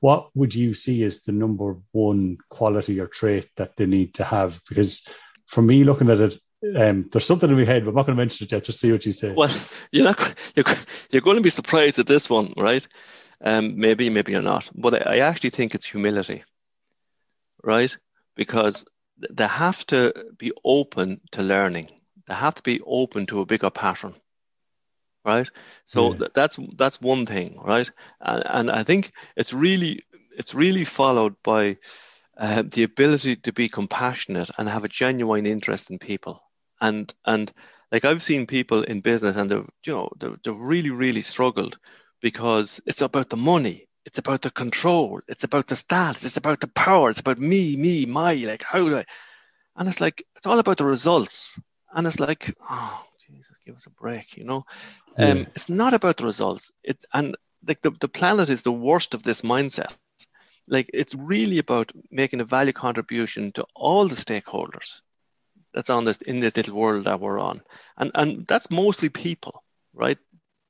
What 0.00 0.30
would 0.34 0.54
you 0.54 0.74
see 0.74 1.04
as 1.04 1.22
the 1.22 1.32
number 1.32 1.76
one 1.92 2.38
quality 2.48 3.00
or 3.00 3.06
trait 3.06 3.48
that 3.56 3.76
they 3.76 3.86
need 3.86 4.14
to 4.14 4.24
have? 4.24 4.60
Because 4.68 5.08
for 5.46 5.62
me, 5.62 5.84
looking 5.84 6.10
at 6.10 6.20
it, 6.20 6.34
um, 6.76 7.08
there's 7.10 7.24
something 7.24 7.50
in 7.50 7.56
my 7.56 7.64
head, 7.64 7.84
but 7.84 7.90
I'm 7.90 7.96
not 7.96 8.06
going 8.06 8.16
to 8.16 8.20
mention 8.22 8.44
it 8.44 8.52
yet. 8.52 8.64
Just 8.64 8.80
see 8.80 8.92
what 8.92 9.06
you 9.06 9.12
say. 9.12 9.34
Well, 9.34 9.54
you're 9.92 10.04
not. 10.04 10.34
You're, 10.54 10.64
you're 11.10 11.22
going 11.22 11.36
to 11.36 11.42
be 11.42 11.50
surprised 11.50 11.98
at 11.98 12.06
this 12.06 12.28
one, 12.28 12.52
right? 12.56 12.86
Um, 13.42 13.78
maybe, 13.78 14.10
maybe 14.10 14.32
you're 14.32 14.42
not. 14.42 14.70
But 14.74 15.06
I, 15.06 15.16
I 15.16 15.18
actually 15.18 15.50
think 15.50 15.74
it's 15.74 15.86
humility, 15.86 16.44
right? 17.62 17.94
Because 18.36 18.84
they 19.30 19.46
have 19.46 19.86
to 19.86 20.12
be 20.36 20.52
open 20.64 21.20
to 21.32 21.42
learning. 21.42 21.88
They 22.26 22.34
have 22.34 22.54
to 22.56 22.62
be 22.62 22.80
open 22.86 23.26
to 23.26 23.40
a 23.40 23.46
bigger 23.46 23.70
pattern 23.70 24.14
right? 25.34 25.50
So 25.86 26.12
yeah. 26.12 26.18
th- 26.18 26.30
that's 26.34 26.58
that's 26.76 27.00
one 27.00 27.26
thing, 27.26 27.58
right? 27.62 27.90
And, 28.20 28.42
and 28.46 28.70
I 28.80 28.82
think 28.84 29.12
it's 29.36 29.52
really 29.52 29.92
it's 30.38 30.54
really 30.54 30.84
followed 30.84 31.34
by 31.42 31.76
uh, 32.38 32.62
the 32.74 32.84
ability 32.84 33.36
to 33.36 33.52
be 33.52 33.68
compassionate 33.68 34.50
and 34.56 34.68
have 34.68 34.84
a 34.84 34.94
genuine 35.02 35.46
interest 35.46 35.90
in 35.90 35.98
people. 35.98 36.42
And 36.80 37.14
and 37.24 37.52
like 37.92 38.04
I've 38.04 38.22
seen 38.22 38.46
people 38.46 38.82
in 38.82 39.00
business 39.00 39.36
and 39.36 39.50
they've 39.50 39.70
you 39.86 39.94
know 39.94 40.08
they've, 40.18 40.38
they've 40.42 40.60
really 40.72 40.90
really 40.90 41.22
struggled 41.22 41.78
because 42.20 42.80
it's 42.86 43.02
about 43.02 43.28
the 43.30 43.36
money. 43.36 43.86
It's 44.06 44.18
about 44.18 44.42
the 44.42 44.50
control. 44.50 45.20
It's 45.28 45.44
about 45.44 45.66
the 45.66 45.76
status. 45.76 46.24
It's 46.24 46.36
about 46.36 46.60
the 46.60 46.68
power. 46.68 47.10
It's 47.10 47.20
about 47.20 47.38
me, 47.38 47.76
me, 47.76 48.06
my. 48.06 48.34
Like, 48.34 48.62
how 48.62 48.88
do 48.88 48.96
I? 48.96 49.04
And 49.76 49.88
it's 49.88 50.00
like, 50.00 50.24
it's 50.36 50.46
all 50.46 50.58
about 50.58 50.78
the 50.78 50.84
results. 50.84 51.58
And 51.94 52.06
it's 52.06 52.20
like, 52.20 52.54
oh, 52.70 53.04
Jesus, 53.40 53.56
give 53.64 53.76
us 53.76 53.86
a 53.86 53.90
break, 53.90 54.36
you 54.36 54.44
know? 54.44 54.66
Um, 55.16 55.38
yeah. 55.38 55.44
It's 55.54 55.68
not 55.68 55.94
about 55.94 56.18
the 56.18 56.26
results. 56.26 56.70
It 56.84 56.98
And 57.14 57.36
like 57.66 57.80
the, 57.80 57.90
the 58.00 58.08
planet 58.08 58.50
is 58.50 58.62
the 58.62 58.72
worst 58.72 59.14
of 59.14 59.22
this 59.22 59.42
mindset. 59.42 59.92
Like, 60.68 60.90
it's 60.92 61.14
really 61.14 61.58
about 61.58 61.90
making 62.10 62.40
a 62.40 62.44
value 62.44 62.72
contribution 62.72 63.52
to 63.52 63.66
all 63.74 64.08
the 64.08 64.14
stakeholders 64.14 65.00
that's 65.72 65.90
on 65.90 66.04
this 66.04 66.18
in 66.18 66.40
this 66.40 66.56
little 66.56 66.74
world 66.76 67.04
that 67.04 67.20
we're 67.20 67.38
on. 67.38 67.62
And, 67.96 68.10
and 68.14 68.46
that's 68.46 68.70
mostly 68.70 69.08
people, 69.08 69.64
right? 69.94 70.18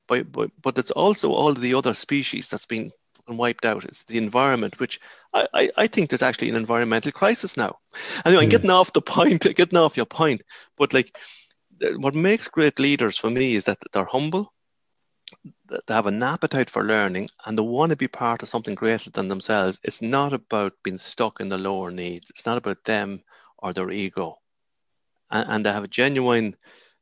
But, 0.07 0.31
but, 0.31 0.51
but 0.61 0.77
it's 0.77 0.91
also 0.91 1.31
all 1.31 1.53
the 1.53 1.73
other 1.73 1.93
species 1.93 2.49
that's 2.49 2.65
been 2.65 2.91
wiped 3.27 3.65
out. 3.65 3.83
It's 3.83 4.03
the 4.03 4.17
environment, 4.17 4.79
which 4.79 4.99
I, 5.33 5.47
I, 5.53 5.71
I 5.77 5.87
think 5.87 6.09
there's 6.09 6.21
actually 6.21 6.49
an 6.49 6.55
environmental 6.55 7.11
crisis 7.11 7.57
now. 7.57 7.77
Anyway, 8.25 8.43
I'm 8.43 8.49
getting 8.49 8.71
off 8.71 8.93
the 8.93 9.01
point, 9.01 9.41
getting 9.55 9.77
off 9.77 9.97
your 9.97 10.05
point. 10.05 10.41
But 10.77 10.93
like, 10.93 11.15
what 11.97 12.15
makes 12.15 12.47
great 12.47 12.79
leaders 12.79 13.17
for 13.17 13.29
me 13.29 13.55
is 13.55 13.65
that 13.65 13.79
they're 13.91 14.05
humble, 14.05 14.53
they 15.67 15.93
have 15.93 16.07
an 16.07 16.21
appetite 16.21 16.69
for 16.69 16.83
learning, 16.83 17.29
and 17.45 17.57
they 17.57 17.61
want 17.63 17.91
to 17.91 17.95
be 17.95 18.07
part 18.07 18.43
of 18.43 18.49
something 18.49 18.75
greater 18.75 19.09
than 19.09 19.27
themselves. 19.27 19.79
It's 19.83 20.01
not 20.01 20.33
about 20.33 20.73
being 20.83 20.97
stuck 20.97 21.39
in 21.39 21.49
the 21.49 21.57
lower 21.57 21.91
needs. 21.91 22.29
It's 22.29 22.45
not 22.45 22.57
about 22.57 22.83
them 22.83 23.23
or 23.57 23.73
their 23.73 23.91
ego, 23.91 24.39
and, 25.31 25.49
and 25.49 25.65
they 25.65 25.71
have 25.71 25.83
a 25.83 25.87
genuine 25.87 26.55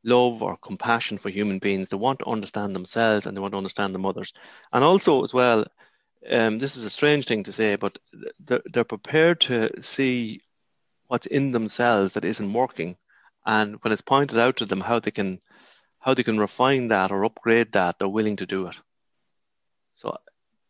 love 0.03 0.41
or 0.41 0.57
compassion 0.57 1.17
for 1.17 1.29
human 1.29 1.59
beings. 1.59 1.89
They 1.89 1.97
want 1.97 2.19
to 2.19 2.29
understand 2.29 2.75
themselves 2.75 3.25
and 3.25 3.35
they 3.35 3.41
want 3.41 3.53
to 3.53 3.57
understand 3.57 3.93
the 3.93 3.99
mothers. 3.99 4.33
And 4.71 4.83
also, 4.83 5.23
as 5.23 5.33
well, 5.33 5.65
um, 6.29 6.59
this 6.59 6.75
is 6.77 6.83
a 6.83 6.89
strange 6.89 7.25
thing 7.25 7.43
to 7.43 7.51
say, 7.51 7.75
but 7.75 7.97
they're, 8.39 8.61
they're 8.71 8.83
prepared 8.83 9.41
to 9.41 9.81
see 9.81 10.41
what's 11.07 11.25
in 11.25 11.51
themselves 11.51 12.13
that 12.13 12.25
isn't 12.25 12.53
working. 12.53 12.97
And 13.45 13.77
when 13.81 13.91
it's 13.91 14.01
pointed 14.01 14.37
out 14.37 14.57
to 14.57 14.65
them 14.65 14.81
how 14.81 14.99
they 14.99 15.11
can 15.11 15.39
how 15.99 16.13
they 16.13 16.23
can 16.23 16.39
refine 16.39 16.87
that 16.87 17.11
or 17.11 17.25
upgrade 17.25 17.73
that, 17.73 17.99
they're 17.99 18.07
willing 18.07 18.37
to 18.37 18.45
do 18.45 18.67
it. 18.67 18.75
So 19.95 20.17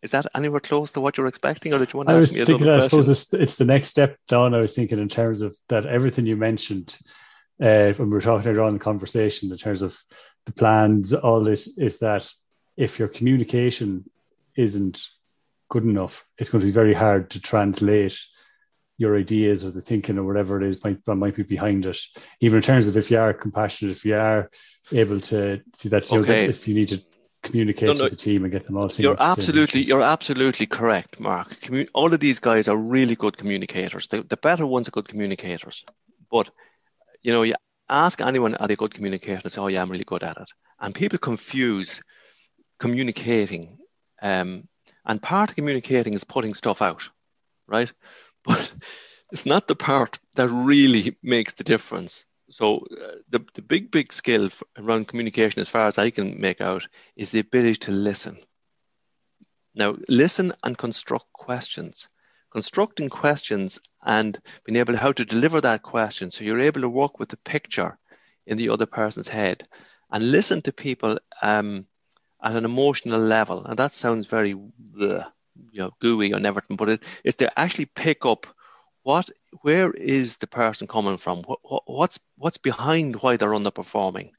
is 0.02 0.12
that 0.12 0.26
anywhere 0.36 0.60
close 0.60 0.92
to 0.94 1.02
what 1.02 1.18
you're 1.18 1.28
expecting, 1.28 1.74
or 1.74 1.80
did 1.80 1.94
you 1.94 1.98
want 1.98 2.10
to 2.10 2.16
I 2.16 2.20
was 2.20 2.36
thinking, 2.36 2.68
I 2.68 2.80
suppose 2.80 3.10
it's, 3.10 3.34
it's, 3.34 3.58
the 3.58 3.66
next 3.66 3.90
step 3.90 4.18
down. 4.28 4.56
I 4.56 4.62
was 4.62 4.76
thinking 4.76 4.98
in 4.98 5.10
terms 5.10 5.42
of 5.42 5.56
that 5.68 5.86
everything 5.86 6.26
you 6.26 6.36
mentioned 6.36 6.98
uh, 7.62 7.94
when 7.94 8.10
we 8.10 8.14
were 8.16 8.22
talking 8.22 8.50
earlier 8.50 8.64
on 8.64 8.74
the 8.74 8.80
conversation 8.80 9.52
in 9.52 9.58
terms 9.58 9.82
of 9.82 10.00
the 10.46 10.54
plans, 10.54 11.14
all 11.14 11.44
this 11.44 11.78
is 11.78 12.00
that 12.00 12.32
if 12.78 12.98
your 12.98 13.10
communication 13.10 14.10
isn't 14.56 15.06
good 15.70 15.84
enough, 15.84 16.26
it's 16.38 16.50
going 16.50 16.62
to 16.62 16.68
be 16.68 16.72
very 16.72 16.94
hard 16.94 17.30
to 17.32 17.42
translate 17.42 18.18
your 19.00 19.18
ideas 19.18 19.64
or 19.64 19.72
the 19.72 19.82
thinking 19.82 20.18
or 20.18 20.26
whatever 20.26 20.58
it 20.58 20.64
is 20.64 20.84
might, 20.84 21.04
that 21.06 21.16
might 21.16 21.36
be 21.36 21.44
behind 21.44 21.86
it. 21.86 21.98
Even 22.42 22.58
in 22.58 22.62
terms 22.62 22.88
of 22.88 22.98
if 22.98 23.10
you 23.10 23.18
are 23.18 23.34
compassionate, 23.34 23.96
if 23.96 24.06
you 24.06 24.16
are 24.16 24.52
able 24.92 25.20
to 25.22 25.62
see 25.74 25.90
that, 25.90 26.12
you 26.12 26.20
okay. 26.20 26.44
know, 26.44 26.50
if 26.50 26.68
you 26.68 26.76
need 26.76 26.90
to 26.90 27.02
communicate 27.42 27.88
no, 27.88 27.94
no, 27.94 28.04
to 28.04 28.10
the 28.10 28.16
team 28.16 28.44
and 28.44 28.52
get 28.52 28.66
them 28.66 28.76
all. 28.76 28.90
You're 28.98 29.16
absolutely, 29.18 29.84
you're 29.84 30.02
absolutely 30.02 30.66
correct, 30.66 31.18
Mark. 31.18 31.62
Commun- 31.62 31.88
all 31.94 32.14
of 32.14 32.20
these 32.20 32.40
guys 32.40 32.68
are 32.68 32.76
really 32.76 33.16
good 33.16 33.38
communicators. 33.38 34.08
The, 34.10 34.22
the 34.24 34.36
better 34.36 34.68
ones 34.68 34.90
are 34.90 34.92
good 34.92 35.08
communicators, 35.08 35.86
but 36.30 36.50
you 37.22 37.32
know, 37.32 37.44
you 37.44 37.56
ask 37.88 38.20
anyone, 38.20 38.56
are 38.56 38.68
they 38.68 38.76
good 38.76 38.94
communicators? 38.94 39.44
And 39.44 39.54
say, 39.54 39.62
oh 39.62 39.68
yeah, 39.68 39.82
I'm 39.82 39.90
really 39.90 40.04
good 40.04 40.24
at 40.24 40.38
it. 40.38 40.50
And 40.82 40.94
people 40.94 41.20
confuse 41.20 42.02
communicating. 42.80 43.78
Um, 44.22 44.68
and 45.06 45.22
part 45.22 45.52
of 45.52 45.56
communicating 45.56 46.14
is 46.14 46.26
putting 46.26 46.54
stuff 46.54 46.82
out, 46.82 47.10
right? 47.66 47.92
But 48.46 48.74
it's 49.32 49.46
not 49.46 49.68
the 49.68 49.76
part 49.76 50.20
that 50.36 50.50
really 50.50 51.18
makes 51.22 51.54
the 51.54 51.64
difference. 51.64 52.26
So 52.50 52.88
uh, 52.92 53.18
the, 53.30 53.46
the 53.54 53.62
big, 53.62 53.92
big 53.92 54.12
skill 54.12 54.50
around 54.78 55.08
communication, 55.08 55.62
as 55.62 55.70
far 55.70 55.88
as 55.88 55.98
I 55.98 56.10
can 56.10 56.40
make 56.42 56.62
out, 56.62 56.88
is 57.16 57.30
the 57.30 57.40
ability 57.40 57.76
to 57.76 57.92
listen. 57.92 58.38
Now, 59.76 59.98
listen 60.08 60.54
and 60.64 60.78
construct 60.78 61.32
questions 61.34 62.08
constructing 62.52 63.10
questions 63.10 63.80
and 64.04 64.40
being 64.66 64.78
able 64.78 64.94
to 64.94 65.00
how 65.00 65.12
to 65.12 65.26
deliver 65.26 65.62
that 65.62 65.84
question 65.84 66.32
so 66.32 66.44
you're 66.44 66.60
able 66.60 66.82
to 66.82 66.90
work 66.90 67.20
with 67.20 67.30
the 67.30 67.38
picture 67.38 67.98
in 68.48 68.58
the 68.58 68.70
other 68.70 68.86
person's 68.86 69.28
head 69.28 69.68
and 70.12 70.32
listen 70.32 70.62
to 70.62 70.72
people 70.72 71.20
um, 71.42 71.86
at 72.44 72.56
an 72.56 72.66
emotional 72.66 73.20
level 73.20 73.66
and 73.66 73.78
that 73.78 73.94
sounds 73.94 74.26
very 74.28 74.56
uh, 75.02 75.24
you 75.72 75.80
know 75.80 75.92
gooey 76.00 76.34
or 76.34 76.46
everything 76.46 76.78
but 76.78 76.90
it 76.90 77.04
is 77.24 77.36
to 77.36 77.60
actually 77.60 77.86
pick 77.86 78.26
up 78.26 78.48
what 79.04 79.30
where 79.62 79.92
is 79.92 80.38
the 80.38 80.48
person 80.48 80.88
coming 80.88 81.18
from 81.18 81.44
what, 81.44 81.84
what's 81.86 82.20
what's 82.38 82.58
behind 82.58 83.16
why 83.18 83.38
they're 83.38 83.50
underperforming 83.50 84.32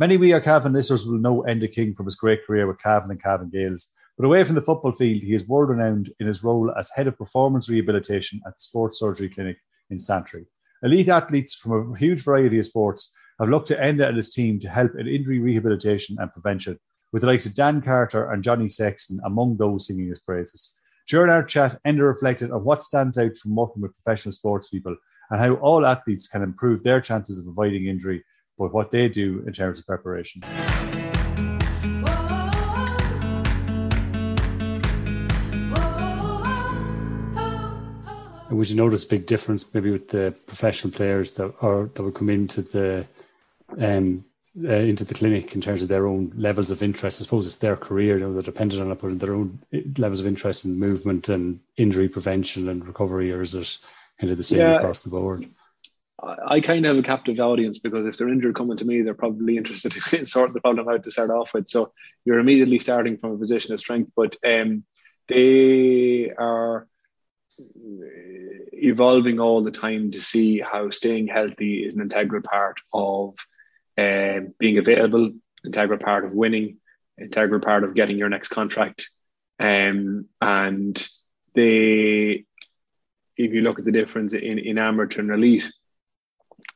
Many 0.00 0.16
We 0.16 0.32
Are 0.32 0.40
Cavan 0.40 0.74
listeners 0.74 1.04
will 1.04 1.18
know 1.18 1.42
Enda 1.42 1.72
King 1.72 1.92
from 1.92 2.04
his 2.04 2.14
great 2.14 2.46
career 2.46 2.68
with 2.68 2.80
Cavan 2.80 3.10
and 3.10 3.20
Cavan 3.20 3.50
Gaels. 3.50 3.88
But 4.16 4.26
away 4.26 4.44
from 4.44 4.54
the 4.54 4.62
football 4.62 4.92
field, 4.92 5.22
he 5.22 5.34
is 5.34 5.48
world 5.48 5.70
renowned 5.70 6.12
in 6.20 6.28
his 6.28 6.44
role 6.44 6.72
as 6.78 6.88
head 6.94 7.08
of 7.08 7.18
performance 7.18 7.68
rehabilitation 7.68 8.40
at 8.46 8.54
the 8.54 8.60
Sports 8.60 9.00
Surgery 9.00 9.28
Clinic 9.28 9.58
in 9.90 9.98
Santry. 9.98 10.46
Elite 10.84 11.08
athletes 11.08 11.56
from 11.56 11.92
a 11.92 11.98
huge 11.98 12.22
variety 12.22 12.58
of 12.60 12.64
sports 12.64 13.12
have 13.40 13.48
looked 13.48 13.66
to 13.66 13.76
Enda 13.76 14.06
and 14.06 14.16
his 14.16 14.32
team 14.32 14.60
to 14.60 14.68
help 14.68 14.94
in 14.94 15.08
injury 15.08 15.40
rehabilitation 15.40 16.16
and 16.20 16.32
prevention, 16.32 16.78
with 17.12 17.22
the 17.22 17.26
likes 17.26 17.46
of 17.46 17.54
Dan 17.54 17.82
Carter 17.82 18.30
and 18.30 18.44
Johnny 18.44 18.68
Sexton 18.68 19.18
among 19.24 19.56
those 19.56 19.88
singing 19.88 20.08
his 20.08 20.20
praises. 20.20 20.72
During 21.08 21.30
our 21.30 21.42
chat, 21.42 21.80
Enda 21.84 22.06
reflected 22.06 22.52
on 22.52 22.62
what 22.62 22.84
stands 22.84 23.18
out 23.18 23.36
from 23.36 23.56
working 23.56 23.82
with 23.82 23.94
professional 23.94 24.32
sports 24.32 24.68
people 24.68 24.96
and 25.30 25.40
how 25.40 25.54
all 25.54 25.84
athletes 25.84 26.28
can 26.28 26.42
improve 26.42 26.84
their 26.84 27.00
chances 27.00 27.40
of 27.40 27.48
avoiding 27.48 27.86
injury 27.86 28.22
but 28.56 28.72
what 28.72 28.92
they 28.92 29.08
do 29.08 29.42
in 29.46 29.52
terms 29.52 29.80
of 29.80 29.86
preparation. 29.86 30.42
Would 38.58 38.68
you 38.68 38.76
notice 38.76 39.04
a 39.04 39.08
big 39.08 39.26
difference 39.26 39.72
maybe 39.72 39.90
with 39.90 40.08
the 40.08 40.34
professional 40.46 40.92
players 40.92 41.34
that 41.34 41.54
are 41.62 41.84
that 41.94 42.02
would 42.02 42.14
come 42.14 42.28
into 42.28 42.62
the 42.62 43.06
um, 43.78 44.24
uh, 44.64 44.72
into 44.72 45.04
the 45.04 45.14
clinic 45.14 45.54
in 45.54 45.60
terms 45.60 45.82
of 45.82 45.88
their 45.88 46.06
own 46.06 46.32
levels 46.34 46.70
of 46.70 46.82
interest? 46.82 47.20
I 47.20 47.24
suppose 47.24 47.46
it's 47.46 47.58
their 47.58 47.76
career, 47.76 48.18
you 48.18 48.24
know, 48.24 48.32
they're 48.32 48.42
dependent 48.42 48.82
on 48.82 48.90
it, 48.90 48.98
but 49.00 49.20
their 49.20 49.34
own 49.34 49.60
eh, 49.72 49.82
levels 49.98 50.20
of 50.20 50.26
interest 50.26 50.64
in 50.64 50.78
movement 50.78 51.28
and 51.28 51.60
injury 51.76 52.08
prevention 52.08 52.68
and 52.68 52.84
recovery, 52.84 53.32
or 53.32 53.42
is 53.42 53.54
it 53.54 53.78
kind 54.20 54.30
of 54.32 54.36
the 54.36 54.42
same 54.42 54.58
yeah, 54.58 54.76
across 54.76 55.00
the 55.00 55.10
board? 55.10 55.46
I 56.20 56.60
kind 56.60 56.84
of 56.84 56.96
have 56.96 57.04
a 57.04 57.06
captive 57.06 57.38
audience 57.38 57.78
because 57.78 58.04
if 58.06 58.16
they're 58.16 58.28
injured 58.28 58.56
coming 58.56 58.76
to 58.78 58.84
me, 58.84 59.02
they're 59.02 59.14
probably 59.14 59.56
interested 59.56 59.94
in 60.12 60.26
sorting 60.26 60.54
the 60.54 60.60
problem 60.60 60.88
out 60.88 61.04
to 61.04 61.12
start 61.12 61.30
off 61.30 61.54
with. 61.54 61.68
So 61.68 61.92
you're 62.24 62.40
immediately 62.40 62.80
starting 62.80 63.18
from 63.18 63.32
a 63.32 63.38
position 63.38 63.72
of 63.72 63.78
strength, 63.78 64.10
but 64.16 64.36
um, 64.44 64.82
they 65.28 66.32
are 66.36 66.88
evolving 68.84 69.40
all 69.40 69.62
the 69.62 69.70
time 69.70 70.12
to 70.12 70.20
see 70.20 70.60
how 70.60 70.90
staying 70.90 71.28
healthy 71.28 71.84
is 71.84 71.94
an 71.94 72.02
integral 72.02 72.42
part 72.42 72.80
of 72.92 73.34
uh, 73.96 74.40
being 74.58 74.78
available, 74.78 75.32
integral 75.64 75.98
part 75.98 76.24
of 76.24 76.32
winning, 76.32 76.78
integral 77.20 77.60
part 77.60 77.84
of 77.84 77.94
getting 77.94 78.18
your 78.18 78.28
next 78.28 78.48
contract. 78.48 79.08
Um, 79.58 80.26
and 80.40 81.08
they, 81.54 82.44
if 83.36 83.52
you 83.52 83.60
look 83.62 83.78
at 83.78 83.84
the 83.84 83.92
difference 83.92 84.34
in, 84.34 84.58
in 84.58 84.78
amateur 84.78 85.20
and 85.20 85.30
elite, 85.30 85.68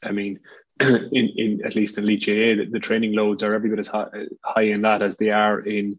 I 0.03 0.13
mean, 0.13 0.41
in, 0.81 1.11
in 1.13 1.61
at 1.65 1.77
least 1.77 1.99
in 1.99 2.05
elite 2.05 2.27
GAA, 2.27 2.63
the, 2.63 2.69
the, 2.71 2.81
training 2.81 3.15
loads 3.15 3.43
are 3.43 3.55
every 3.55 3.71
bit 3.71 3.79
as 3.79 3.87
high, 3.87 4.09
high, 4.45 4.63
in 4.63 4.83
that 4.83 5.03
as 5.03 5.17
they 5.17 5.31
are 5.31 5.61
in 5.61 5.99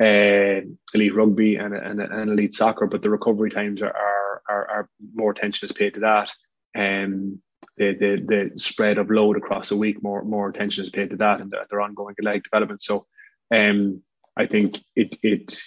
uh, 0.00 0.60
elite 0.94 1.14
rugby 1.14 1.56
and, 1.56 1.74
and, 1.74 2.00
and, 2.00 2.30
elite 2.30 2.52
soccer, 2.52 2.86
but 2.86 3.02
the 3.02 3.10
recovery 3.10 3.50
times 3.50 3.82
are 3.82 3.94
are, 3.94 4.21
are, 4.48 4.68
are 4.68 4.88
more 5.14 5.30
attention 5.30 5.66
is 5.66 5.72
paid 5.72 5.94
to 5.94 6.00
that. 6.00 6.32
Um, 6.76 7.40
the, 7.76 7.94
the 7.98 8.50
the 8.52 8.60
spread 8.60 8.98
of 8.98 9.10
load 9.10 9.36
across 9.36 9.70
a 9.70 9.76
week, 9.76 10.02
more 10.02 10.24
more 10.24 10.48
attention 10.48 10.84
is 10.84 10.90
paid 10.90 11.10
to 11.10 11.16
that, 11.16 11.40
and 11.40 11.50
their, 11.50 11.66
their 11.70 11.80
ongoing 11.80 12.14
leg 12.20 12.42
development. 12.44 12.82
So, 12.82 13.06
um, 13.54 14.02
I 14.36 14.46
think 14.46 14.82
it 14.96 15.16
it 15.22 15.60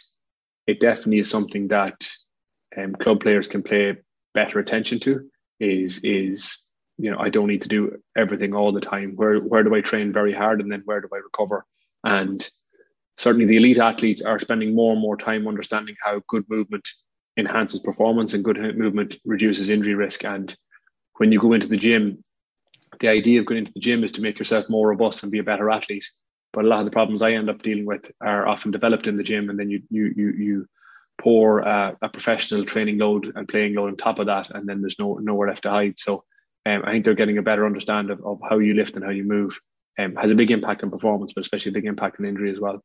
it 0.67 0.79
definitely 0.79 1.20
is 1.20 1.29
something 1.29 1.70
that 1.70 2.08
um, 2.77 2.94
club 2.94 3.22
players 3.22 3.48
can 3.48 3.63
pay 3.63 3.96
better 4.34 4.60
attention 4.60 5.00
to. 5.01 5.29
Is 5.60 6.03
is 6.03 6.65
you 6.98 7.12
know, 7.12 7.17
I 7.20 7.29
don't 7.29 7.48
need 7.48 7.63
to 7.63 7.67
do 7.67 7.98
everything 8.17 8.53
all 8.53 8.72
the 8.72 8.82
time. 8.82 9.13
Where 9.15 9.39
where 9.39 9.63
do 9.63 9.75
I 9.75 9.82
train 9.82 10.13
very 10.13 10.34
hard 10.34 10.62
and 10.62 10.72
then 10.72 10.84
where 10.86 11.01
do 11.01 11.10
I 11.13 11.17
recover? 11.17 11.65
And 12.03 12.48
certainly 13.17 13.46
the 13.46 13.58
elite 13.58 13.79
athletes 13.79 14.22
are 14.22 14.39
spending 14.39 14.75
more 14.75 14.94
and 14.94 15.01
more 15.01 15.17
time 15.17 15.48
understanding 15.48 15.96
how 16.01 16.22
good 16.27 16.46
movement 16.50 16.88
enhances 17.38 17.80
performance 17.80 18.34
and 18.34 18.44
good 18.44 18.58
movement 18.77 19.15
reduces 19.25 19.70
injury 19.70 19.96
risk. 19.96 20.24
And 20.24 20.56
when 21.18 21.32
you 21.32 21.39
go 21.39 21.54
into 21.54 21.68
the 21.68 21.77
gym, 21.77 22.24
the 23.00 23.10
idea 23.10 23.39
of 23.39 23.46
going 23.46 23.60
into 23.60 23.74
the 23.74 23.80
gym 23.80 24.04
is 24.04 24.13
to 24.13 24.22
make 24.22 24.39
yourself 24.39 24.70
more 24.70 24.88
robust 24.88 25.24
and 25.24 25.32
be 25.32 25.39
a 25.39 25.44
better 25.44 25.70
athlete. 25.70 26.06
But 26.54 26.65
a 26.65 26.68
lot 26.68 26.80
of 26.80 26.86
the 26.86 26.92
problems 26.92 27.22
I 27.22 27.32
end 27.32 27.50
up 27.50 27.62
dealing 27.62 27.86
with 27.86 28.10
are 28.22 28.48
often 28.48 28.72
developed 28.72 29.08
in 29.08 29.18
the 29.18 29.24
gym, 29.24 29.50
and 29.50 29.60
then 29.60 29.70
you 29.70 29.82
you 29.89 30.13
you 30.15 30.30
you 30.32 30.68
pour 31.18 31.68
uh, 31.68 31.96
a 32.01 32.08
professional 32.08 32.63
training 32.63 32.98
load 32.98 33.34
and 33.36 33.48
playing 33.48 33.75
load 33.75 33.89
on 33.89 33.98
top 33.98 34.20
of 34.20 34.27
that, 34.27 34.51
and 34.51 34.68
then 34.68 34.80
there's 34.80 35.00
no 35.00 35.15
nowhere 35.15 35.50
left 35.50 35.63
to 35.63 35.70
hide. 35.70 36.00
So 36.00 36.24
um, 36.65 36.84
I 36.86 36.92
think 36.92 37.04
they're 37.04 37.13
getting 37.13 37.38
a 37.38 37.44
better 37.44 37.65
understanding 37.65 38.18
of, 38.18 38.25
of 38.25 38.39
how 38.50 38.60
you 38.60 38.74
lift 38.74 38.96
and 38.96 39.04
how 39.04 39.12
you 39.12 39.25
move. 39.25 39.60
Um, 39.98 40.15
has 40.15 40.32
a 40.32 40.36
big 40.36 40.51
impact 40.51 40.84
on 40.84 40.92
performance, 40.92 41.34
but 41.34 41.42
especially 41.42 41.72
a 41.72 41.74
big 41.74 41.86
impact 41.86 42.20
on 42.20 42.25
injury 42.25 42.51
as 42.51 42.60
well. 42.60 42.82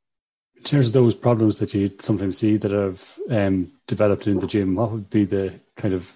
In 0.56 0.62
terms 0.62 0.88
of 0.88 0.92
those 0.92 1.14
problems 1.14 1.58
that 1.58 1.72
you 1.72 1.90
sometimes 1.98 2.38
see 2.38 2.58
that 2.58 2.70
have 2.70 3.18
um, 3.30 3.70
developed 3.86 4.26
in 4.26 4.40
the 4.40 4.46
gym, 4.46 4.74
what 4.74 4.90
would 4.92 5.08
be 5.08 5.24
the 5.24 5.58
kind 5.76 5.94
of 5.94 6.12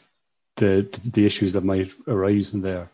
the 0.56 0.86
the 1.12 1.24
issues 1.24 1.54
that 1.54 1.64
might 1.64 1.90
arise 2.06 2.52
in 2.54 2.60
there? 2.60 2.90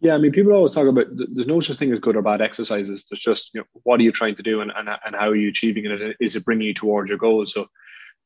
Yeah, 0.00 0.14
I 0.14 0.18
mean, 0.18 0.30
people 0.30 0.52
always 0.52 0.74
talk 0.74 0.86
about 0.86 1.06
there's 1.10 1.48
no 1.48 1.60
such 1.60 1.76
thing 1.76 1.92
as 1.92 1.98
good 1.98 2.16
or 2.16 2.22
bad 2.22 2.40
exercises. 2.40 3.06
There's 3.08 3.20
just 3.20 3.52
you 3.54 3.60
know 3.60 3.66
what 3.82 3.98
are 3.98 4.04
you 4.04 4.12
trying 4.12 4.36
to 4.36 4.42
do 4.42 4.60
and 4.60 4.70
and, 4.74 4.88
and 4.88 5.14
how 5.14 5.28
are 5.28 5.36
you 5.36 5.48
achieving 5.48 5.86
it? 5.86 6.16
Is 6.20 6.36
it 6.36 6.44
bringing 6.44 6.68
you 6.68 6.74
towards 6.74 7.08
your 7.08 7.18
goals? 7.18 7.52
So 7.52 7.68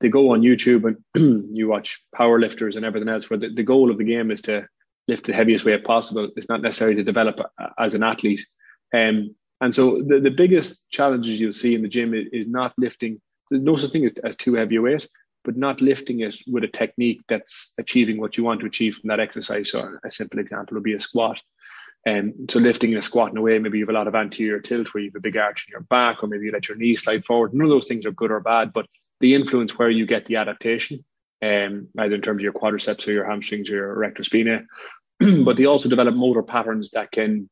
they 0.00 0.08
go 0.08 0.32
on 0.32 0.42
YouTube 0.42 0.96
and 1.14 1.48
you 1.56 1.68
watch 1.68 2.04
power 2.14 2.38
lifters 2.38 2.76
and 2.76 2.84
everything 2.84 3.08
else. 3.08 3.30
Where 3.30 3.38
the, 3.38 3.48
the 3.48 3.62
goal 3.62 3.90
of 3.90 3.96
the 3.96 4.04
game 4.04 4.30
is 4.30 4.42
to 4.42 4.68
lift 5.08 5.26
the 5.26 5.32
heaviest 5.32 5.64
weight 5.64 5.84
possible. 5.84 6.30
It's 6.36 6.48
not 6.48 6.60
necessarily 6.60 6.96
to 6.96 7.04
develop 7.04 7.40
as 7.78 7.94
an 7.94 8.02
athlete. 8.02 8.44
Um, 8.94 9.34
and 9.62 9.73
so 9.73 10.02
the, 10.02 10.19
the 10.19 10.31
biggest 10.31 10.90
challenges 10.90 11.40
you'll 11.40 11.52
see 11.52 11.76
in 11.76 11.83
the 11.83 11.88
gym 11.88 12.14
is, 12.14 12.26
is 12.33 12.47
not 12.49 12.75
lifting. 12.76 13.21
There's 13.49 13.62
no 13.62 13.76
such 13.76 13.90
thing 13.90 14.04
as, 14.04 14.12
as 14.25 14.35
too 14.35 14.54
heavy 14.54 14.75
a 14.75 14.83
weight, 14.83 15.09
but 15.45 15.57
not 15.57 15.81
lifting 15.81 16.19
it 16.19 16.35
with 16.49 16.64
a 16.64 16.69
technique 16.69 17.21
that's 17.28 17.73
achieving 17.78 18.21
what 18.21 18.37
you 18.37 18.42
want 18.42 18.59
to 18.61 18.66
achieve 18.66 18.97
from 18.97 19.07
that 19.09 19.21
exercise. 19.21 19.71
So 19.71 19.99
a 20.04 20.11
simple 20.11 20.40
example 20.40 20.75
would 20.75 20.83
be 20.83 20.95
a 20.95 21.00
squat. 21.00 21.40
Um, 22.04 22.33
so 22.50 22.59
lifting 22.59 22.90
in 22.90 22.99
a 22.99 23.02
squat 23.02 23.31
in 23.31 23.37
a 23.37 23.40
way, 23.40 23.57
maybe 23.61 23.78
you 23.78 23.85
have 23.85 23.95
a 23.95 23.97
lot 23.97 24.09
of 24.09 24.16
anterior 24.16 24.59
tilt 24.59 24.92
where 24.92 25.04
you 25.04 25.11
have 25.11 25.21
a 25.21 25.21
big 25.21 25.37
arch 25.37 25.66
in 25.69 25.71
your 25.71 25.83
back, 25.83 26.25
or 26.25 26.26
maybe 26.26 26.47
you 26.47 26.52
let 26.52 26.66
your 26.66 26.76
knees 26.76 27.04
slide 27.04 27.25
forward. 27.25 27.54
None 27.54 27.64
of 27.64 27.71
those 27.71 27.87
things 27.87 28.04
are 28.04 28.11
good 28.11 28.33
or 28.33 28.40
bad, 28.40 28.73
but 28.73 28.87
the 29.21 29.37
influence 29.37 29.78
where 29.78 29.90
you 29.90 30.07
get 30.07 30.26
the 30.26 30.37
adaptation, 30.37 31.04
um, 31.40 31.87
either 31.99 32.16
in 32.16 32.21
terms 32.21 32.40
of 32.40 32.42
your 32.42 32.52
quadriceps 32.52 33.07
or 33.07 33.12
your 33.12 33.31
hamstrings 33.31 33.71
or 33.71 33.75
your 33.75 33.92
erector 33.92 34.25
spinae, 34.25 34.66
but 35.45 35.57
they 35.57 35.66
also 35.66 35.88
develop 35.88 36.16
motor 36.16 36.42
patterns 36.42 36.90
that 36.90 37.12
can 37.12 37.49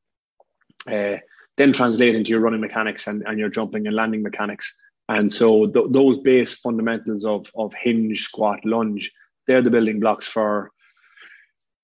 uh, 0.90 1.19
then 1.61 1.75
translate 1.75 2.14
into 2.14 2.31
your 2.31 2.40
running 2.40 2.61
mechanics 2.61 3.07
and, 3.07 3.23
and 3.26 3.38
your 3.38 3.50
jumping 3.50 3.87
and 3.87 3.95
landing 3.95 4.23
mechanics. 4.23 4.75
And 5.11 5.31
so 5.31 5.67
th- 5.67 5.87
those 5.90 6.19
base 6.19 6.55
fundamentals 6.55 7.26
of, 7.26 7.50
of 7.55 7.75
hinge, 7.75 8.23
squat, 8.23 8.64
lunge, 8.64 9.12
they're 9.47 9.61
the 9.61 9.71
building 9.71 10.00
blocks 10.00 10.26
for 10.26 10.71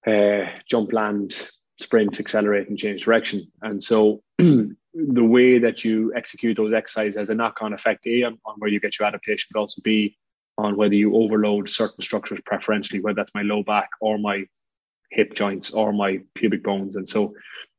uh, 0.06 0.47
jump, 0.66 0.95
land, 0.95 1.37
sprint, 1.78 2.18
accelerate, 2.18 2.71
and 2.71 2.78
change 2.78 3.04
direction. 3.04 3.52
And 3.61 3.85
so 3.85 4.23
the 4.38 4.75
way 4.95 5.59
that 5.59 5.85
you 5.85 6.11
execute 6.16 6.56
those 6.56 6.73
exercises 6.73 7.16
has 7.16 7.28
a 7.28 7.35
knock-on 7.35 7.75
effect, 7.75 8.06
A, 8.06 8.23
on, 8.23 8.38
on 8.47 8.54
where 8.59 8.71
you 8.71 8.80
get 8.80 8.99
your 8.99 9.09
adaptation, 9.09 9.50
but 9.52 9.61
also 9.61 9.83
B, 9.83 10.16
on 10.56 10.76
whether 10.76 10.95
you 10.95 11.16
overload 11.16 11.68
certain 11.68 12.02
structures 12.02 12.40
preferentially, 12.47 13.00
whether 13.00 13.16
that's 13.16 13.35
my 13.35 13.42
low 13.42 13.62
back 13.62 13.90
or 14.00 14.16
my 14.16 14.47
hip 15.11 15.35
joints 15.35 15.73
or 15.73 15.92
my 15.92 16.21
pubic 16.35 16.62
bones. 16.62 16.97
And 16.97 17.06
so 17.06 17.35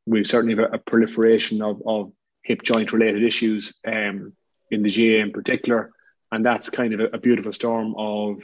we've 0.08 0.26
certainly 0.26 0.56
have 0.56 0.74
a, 0.74 0.78
proliferation 0.80 1.62
of, 1.62 1.82
of 1.86 2.12
hip 2.44 2.64
joint 2.64 2.94
related 2.94 3.24
issues 3.24 3.74
um, 3.86 4.34
in 4.72 4.82
the 4.82 4.90
GAA 4.90 5.24
in 5.24 5.32
particular. 5.32 5.92
And 6.32 6.46
that's 6.46 6.70
kind 6.70 6.94
of 6.94 7.00
a, 7.00 7.06
a 7.16 7.18
beautiful 7.20 7.54
storm 7.54 7.94
of 7.98 8.42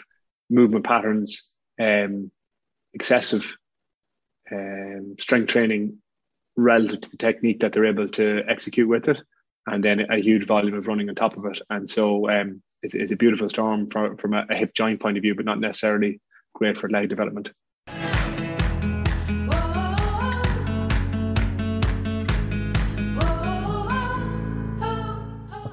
movement 0.49 0.85
patterns, 0.85 1.47
um, 1.79 2.31
excessive 2.93 3.57
um, 4.51 5.15
strength 5.19 5.47
training 5.47 5.97
relative 6.55 7.01
to 7.01 7.09
the 7.09 7.17
technique 7.17 7.61
that 7.61 7.71
they're 7.71 7.85
able 7.85 8.09
to 8.09 8.43
execute 8.47 8.87
with 8.87 9.07
it, 9.07 9.17
and 9.65 9.83
then 9.83 10.01
a 10.11 10.17
huge 10.17 10.45
volume 10.45 10.75
of 10.75 10.87
running 10.87 11.09
on 11.09 11.15
top 11.15 11.37
of 11.37 11.45
it. 11.45 11.59
And 11.69 11.89
so 11.89 12.29
um, 12.29 12.61
it's, 12.83 12.93
it's, 12.93 13.11
a 13.11 13.15
beautiful 13.17 13.49
storm 13.49 13.89
from, 13.89 14.17
from 14.17 14.33
a, 14.33 14.45
a 14.49 14.55
hip 14.55 14.73
joint 14.75 15.01
point 15.01 15.17
of 15.17 15.23
view, 15.23 15.33
but 15.33 15.45
not 15.45 15.59
necessarily 15.59 16.19
great 16.53 16.77
for 16.77 16.89
leg 16.89 17.09
development. 17.09 17.49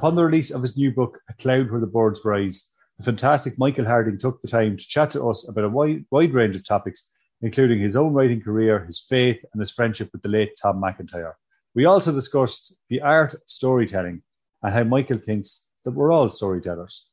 Upon 0.01 0.15
the 0.15 0.25
release 0.25 0.51
of 0.51 0.63
his 0.63 0.79
new 0.79 0.91
book, 0.91 1.21
A 1.29 1.35
Cloud 1.35 1.71
Where 1.71 1.79
the 1.79 1.87
Birds 1.87 2.23
Rise, 2.25 2.75
the 2.97 3.05
fantastic 3.05 3.59
Michael 3.59 3.85
Harding 3.85 4.17
took 4.17 4.41
the 4.41 4.49
time 4.49 4.79
to 4.79 4.89
chat 4.89 5.11
to 5.11 5.29
us 5.29 5.47
about 5.47 5.67
a 5.67 5.69
wide, 5.69 6.07
wide 6.11 6.33
range 6.33 6.57
of 6.57 6.65
topics, 6.65 7.07
including 7.43 7.81
his 7.81 7.97
own 7.97 8.15
writing 8.15 8.41
career, 8.41 8.83
his 8.87 8.99
faith, 8.99 9.45
and 9.53 9.61
his 9.61 9.71
friendship 9.71 10.09
with 10.15 10.23
the 10.23 10.31
late 10.31 10.53
Tom 10.63 10.81
MacIntyre. 10.81 11.37
We 11.75 11.85
also 11.85 12.15
discussed 12.15 12.75
the 12.89 13.03
art 13.03 13.35
of 13.35 13.41
storytelling 13.45 14.23
and 14.63 14.73
how 14.73 14.85
Michael 14.85 15.19
thinks 15.19 15.67
that 15.85 15.91
we're 15.91 16.11
all 16.11 16.31
storytellers. 16.31 17.07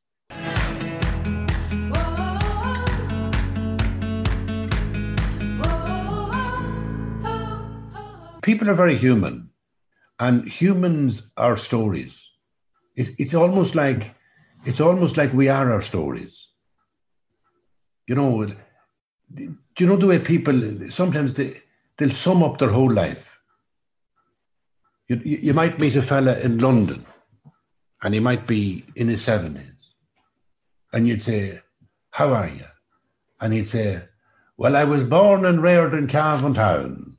People 8.40 8.70
are 8.70 8.74
very 8.74 8.96
human, 8.96 9.50
and 10.18 10.48
humans 10.48 11.30
are 11.36 11.58
stories 11.58 12.27
it, 12.98 13.14
it's 13.16 13.34
almost 13.34 13.74
like 13.74 14.14
it's 14.64 14.80
almost 14.80 15.16
like 15.16 15.32
we 15.32 15.48
are 15.48 15.72
our 15.72 15.82
stories. 15.82 16.48
You 18.08 18.16
know, 18.16 18.46
do 19.34 19.56
you 19.78 19.86
know 19.86 19.96
the 19.96 20.08
way 20.08 20.18
people 20.18 20.90
sometimes 20.90 21.34
they, 21.34 21.62
they'll 21.96 22.10
sum 22.10 22.42
up 22.42 22.58
their 22.58 22.70
whole 22.70 22.92
life. 22.92 23.38
You, 25.06 25.20
you 25.24 25.54
might 25.54 25.78
meet 25.78 25.96
a 25.96 26.02
fella 26.02 26.38
in 26.38 26.58
London 26.58 27.06
and 28.02 28.14
he 28.14 28.20
might 28.20 28.46
be 28.46 28.84
in 28.96 29.08
his 29.08 29.24
70s. 29.24 29.64
And 30.92 31.06
you'd 31.06 31.22
say, 31.22 31.60
How 32.10 32.32
are 32.32 32.48
you? 32.48 32.66
And 33.40 33.52
he'd 33.52 33.68
say, 33.68 34.02
Well, 34.56 34.74
I 34.74 34.84
was 34.84 35.04
born 35.04 35.44
and 35.44 35.62
reared 35.62 35.94
in 35.94 36.08
Cavan 36.08 36.54
Town. 36.54 37.16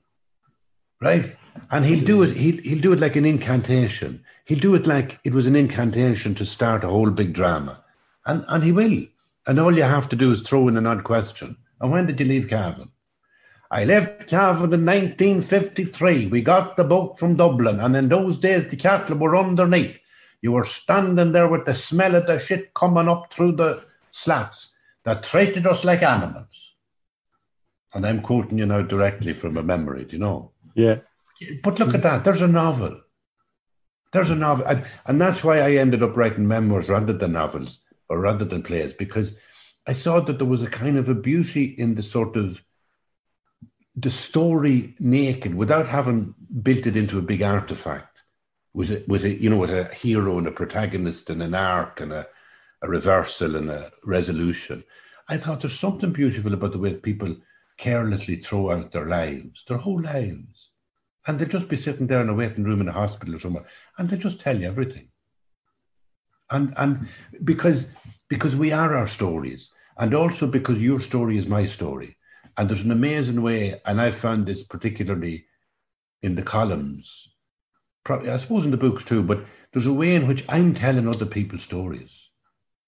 Right? 1.02 1.36
And 1.72 1.86
he'll 1.86 2.04
do 2.04 2.24
it, 2.24 2.36
he'll, 2.36 2.62
he'll 2.62 2.82
do 2.82 2.94
it 2.94 3.00
like 3.00 3.16
an 3.16 3.26
incantation. 3.26 4.26
He'll 4.50 4.58
do 4.58 4.74
it 4.74 4.88
like 4.88 5.20
it 5.24 5.32
was 5.32 5.46
an 5.46 5.56
incantation 5.56 6.34
to 6.34 6.44
start 6.44 6.84
a 6.84 6.88
whole 6.88 7.12
big 7.12 7.34
drama. 7.34 7.84
And, 8.26 8.44
and 8.48 8.64
he 8.64 8.72
will. 8.72 9.06
And 9.46 9.60
all 9.60 9.78
you 9.78 9.84
have 9.84 10.10
to 10.10 10.16
do 10.16 10.32
is 10.32 10.42
throw 10.42 10.68
in 10.68 10.76
an 10.76 10.88
odd 10.88 11.04
question. 11.04 11.56
And 11.80 11.92
when 11.92 12.08
did 12.08 12.20
you 12.20 12.26
leave 12.26 12.48
Cavan? 12.48 12.90
I 13.70 13.86
left 13.86 14.28
Cavan 14.28 14.74
in 14.74 14.88
1953. 14.88 16.26
We 16.30 16.42
got 16.42 16.78
the 16.78 16.84
boat 16.84 17.20
from 17.20 17.36
Dublin, 17.36 17.80
and 17.80 17.96
in 17.96 18.10
those 18.10 18.40
days 18.40 18.66
the 18.66 18.76
cattle 18.76 19.18
were 19.18 19.38
underneath. 19.38 20.00
You 20.42 20.54
were 20.54 20.64
standing 20.64 21.32
there 21.32 21.48
with 21.48 21.68
the 21.68 21.76
smell 21.76 22.16
of 22.16 22.26
the 22.26 22.40
shit 22.40 22.74
coming 22.74 23.08
up 23.08 23.32
through 23.32 23.52
the 23.52 23.86
slats 24.10 24.70
that 25.04 25.22
treated 25.22 25.68
us 25.68 25.86
like 25.86 26.02
animals. 26.02 26.74
And 27.94 28.04
I'm 28.04 28.24
quoting 28.24 28.58
you 28.58 28.66
now 28.66 28.82
directly 28.82 29.34
from 29.34 29.58
a 29.58 29.62
memory, 29.62 30.06
do 30.06 30.14
you 30.14 30.20
know? 30.20 30.54
Yeah. 30.74 31.02
But 31.64 31.78
look 31.78 31.94
at 31.94 32.02
that. 32.02 32.24
There's 32.24 32.42
a 32.42 32.48
novel. 32.48 33.02
There's 34.12 34.32
a 34.32 34.36
novel, 34.36 34.66
and, 34.66 34.86
and 35.06 35.22
that's 35.22 35.44
why 35.44 35.60
I 35.60 35.74
ended 35.74 36.02
up 36.02 36.18
writing 36.18 36.48
memoirs 36.48 36.90
rather 36.90 37.14
than 37.14 37.34
novels 37.34 37.80
or 38.10 38.20
rather 38.20 38.46
than 38.46 38.64
plays 38.64 38.94
because 38.94 39.34
I 39.86 39.94
saw 39.94 40.20
that 40.22 40.38
there 40.38 40.48
was 40.48 40.64
a 40.64 40.68
kind 40.68 40.98
of 40.98 41.10
a 41.10 41.16
beauty 41.16 41.64
in 41.66 41.96
the 41.96 42.04
sort 42.04 42.36
of 42.36 42.64
the 43.96 44.12
story 44.12 44.96
naked 45.00 45.54
without 45.54 45.88
having 45.88 46.34
built 46.62 46.88
it 46.88 46.96
into 46.96 47.20
a 47.20 47.24
big 47.24 47.42
artifact 47.42 48.18
with 48.74 48.92
it 48.92 49.08
with 49.08 49.26
a 49.26 49.42
you 49.42 49.50
know 49.50 49.58
with 49.58 49.72
a 49.72 49.86
hero 49.94 50.38
and 50.38 50.48
a 50.48 50.52
protagonist 50.52 51.30
and 51.30 51.42
an 51.42 51.56
arc 51.56 52.02
and 52.02 52.14
a, 52.14 52.28
a 52.82 52.88
reversal 52.88 53.56
and 53.56 53.70
a 53.70 53.92
resolution. 54.04 54.84
I 55.28 55.38
thought 55.38 55.62
there's 55.62 55.78
something 55.78 56.12
beautiful 56.12 56.54
about 56.54 56.72
the 56.72 56.80
way 56.80 56.94
people 56.96 57.36
carelessly 57.78 58.38
throw 58.38 58.72
out 58.72 58.92
their 58.92 59.06
lives, 59.06 59.64
their 59.68 59.78
whole 59.78 60.02
lives. 60.02 60.69
And 61.30 61.38
they'll 61.38 61.48
just 61.48 61.70
be 61.70 61.78
sitting 61.78 62.08
there 62.08 62.22
in 62.22 62.30
a 62.30 62.34
waiting 62.34 62.64
room 62.64 62.82
in 62.82 62.88
a 62.88 62.92
hospital 62.92 63.36
or 63.36 63.40
somewhere 63.40 63.68
and 64.00 64.10
they'll 64.10 64.18
just 64.18 64.42
tell 64.42 64.60
you 64.60 64.68
everything. 64.68 65.10
And 66.50 66.74
and 66.78 67.08
because 67.44 67.92
because 68.30 68.56
we 68.56 68.72
are 68.72 68.96
our 68.96 69.06
stories, 69.06 69.70
and 70.00 70.16
also 70.16 70.48
because 70.48 70.82
your 70.82 71.00
story 71.00 71.38
is 71.38 71.46
my 71.46 71.68
story, 71.68 72.18
and 72.58 72.68
there's 72.68 72.82
an 72.82 72.90
amazing 72.90 73.44
way, 73.44 73.80
and 73.86 74.02
I 74.02 74.10
found 74.10 74.48
this 74.48 74.64
particularly 74.64 75.46
in 76.24 76.34
the 76.34 76.42
columns, 76.42 77.28
probably 78.04 78.32
I 78.32 78.38
suppose 78.38 78.66
in 78.66 78.72
the 78.72 78.78
books 78.78 79.04
too, 79.04 79.22
but 79.22 79.46
there's 79.72 79.86
a 79.86 79.94
way 79.94 80.16
in 80.16 80.28
which 80.28 80.46
I'm 80.50 80.74
telling 80.74 81.08
other 81.08 81.28
people's 81.28 81.62
stories. 81.62 82.10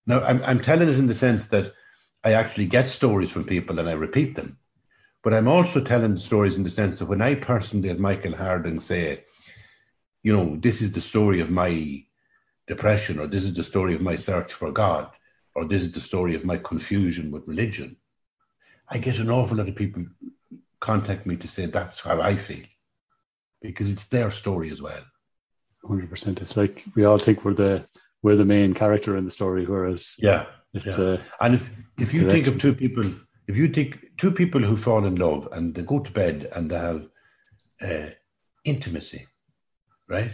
Now 0.08 0.22
I'm 0.22 0.42
I'm 0.44 0.64
telling 0.64 0.90
it 0.90 0.98
in 0.98 1.06
the 1.06 1.14
sense 1.14 1.48
that 1.50 1.74
I 2.24 2.34
actually 2.34 2.66
get 2.66 2.90
stories 2.90 3.30
from 3.30 3.44
people 3.44 3.78
and 3.78 3.88
I 3.88 3.94
repeat 3.94 4.36
them. 4.36 4.58
But 5.24 5.34
I'm 5.34 5.48
also 5.48 5.82
telling 5.82 6.16
the 6.16 6.20
stories 6.20 6.56
in 6.56 6.64
the 6.64 6.70
sense 6.70 7.00
that 7.00 7.06
when 7.06 7.22
I 7.22 7.36
personally, 7.36 7.90
as 7.90 8.00
Michael 8.00 8.36
Harding, 8.36 8.80
say, 8.80 9.24
you 10.24 10.36
know, 10.36 10.56
this 10.58 10.82
is 10.82 10.92
the 10.92 11.02
story 11.02 11.42
of 11.42 11.50
my 11.50 12.04
depression, 12.68 13.20
or 13.20 13.28
this 13.28 13.44
is 13.44 13.54
the 13.54 13.64
story 13.64 13.94
of 13.94 14.02
my 14.02 14.16
search 14.16 14.54
for 14.54 14.72
God, 14.72 15.10
or 15.56 15.66
this 15.66 15.84
is 15.84 15.92
the 15.92 16.00
story 16.00 16.36
of 16.36 16.46
my 16.46 16.58
confusion 16.58 17.32
with 17.32 17.48
religion. 17.48 17.98
I 18.90 18.98
get 18.98 19.20
an 19.20 19.30
awful 19.30 19.58
lot 19.58 19.70
of 19.70 19.76
people 19.76 20.06
contact 20.80 21.26
me 21.26 21.38
to 21.38 21.48
say 21.48 21.66
that's 21.66 22.00
how 22.00 22.20
I 22.20 22.36
feel 22.36 22.66
because 23.62 23.90
it's 23.90 24.08
their 24.08 24.32
story 24.32 24.72
as 24.72 24.82
well. 24.82 25.04
Hundred 25.88 26.10
percent. 26.10 26.42
It's 26.42 26.58
like 26.58 26.84
we 26.96 27.06
all 27.06 27.18
think 27.18 27.46
we're 27.46 27.54
the 27.54 27.88
we're 28.22 28.36
the 28.36 28.46
main 28.46 28.74
character 28.74 29.18
in 29.18 29.26
the 29.26 29.32
story, 29.32 29.66
whereas 29.66 30.16
yeah, 30.20 30.46
it's 30.74 30.98
yeah. 30.98 31.06
Uh, 31.06 31.18
and 31.40 31.56
if 31.56 31.72
if 31.98 32.14
you 32.14 32.26
think 32.26 32.48
of 32.48 32.60
two 32.60 32.74
people, 32.74 33.04
if 33.52 33.58
you 33.58 33.68
take 33.68 34.16
two 34.16 34.32
people 34.32 34.62
who 34.62 34.78
fall 34.78 35.06
in 35.06 35.16
love 35.16 35.50
and 35.52 35.76
they 35.76 35.82
go 35.82 36.00
to 36.00 36.12
bed 36.12 36.50
and 36.56 36.72
they 36.72 36.78
have 36.78 37.08
uh, 37.82 38.10
intimacy, 38.64 39.28
right? 40.08 40.32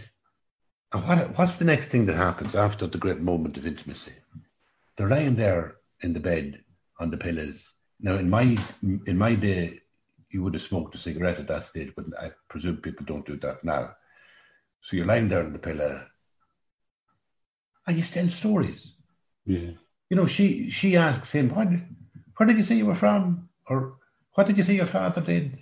And 0.92 1.02
what 1.06 1.36
what's 1.36 1.56
the 1.56 1.64
next 1.64 1.88
thing 1.88 2.06
that 2.06 2.14
happens 2.16 2.54
after 2.54 2.86
the 2.86 2.98
great 2.98 3.20
moment 3.20 3.56
of 3.56 3.66
intimacy? 3.66 4.12
They're 4.96 5.08
lying 5.08 5.34
there 5.34 5.76
in 6.00 6.12
the 6.12 6.20
bed 6.20 6.62
on 7.00 7.10
the 7.10 7.16
pillows. 7.16 7.60
Now, 8.00 8.14
in 8.14 8.30
my 8.30 8.56
in 8.82 9.18
my 9.18 9.34
day, 9.34 9.80
you 10.30 10.44
would 10.44 10.54
have 10.54 10.62
smoked 10.62 10.94
a 10.94 10.98
cigarette 10.98 11.40
at 11.40 11.48
that 11.48 11.64
stage, 11.64 11.92
but 11.96 12.06
I 12.20 12.30
presume 12.48 12.76
people 12.76 13.04
don't 13.04 13.26
do 13.26 13.36
that 13.38 13.64
now. 13.64 13.96
So 14.80 14.96
you're 14.96 15.06
lying 15.06 15.28
there 15.28 15.44
on 15.44 15.52
the 15.52 15.58
pillow, 15.58 16.06
and 17.84 17.96
you 17.96 18.04
tell 18.04 18.28
stories. 18.28 18.92
Yeah. 19.44 19.72
You 20.08 20.16
know, 20.16 20.26
she 20.26 20.70
she 20.70 20.96
asks 20.96 21.32
him, 21.32 21.50
"What? 21.50 21.68
Where 22.38 22.46
did 22.46 22.56
you 22.56 22.62
say 22.62 22.76
you 22.76 22.86
were 22.86 22.94
from? 22.94 23.48
Or 23.66 23.96
what 24.34 24.46
did 24.46 24.56
you 24.56 24.62
say 24.62 24.76
your 24.76 24.86
father 24.86 25.20
did? 25.20 25.58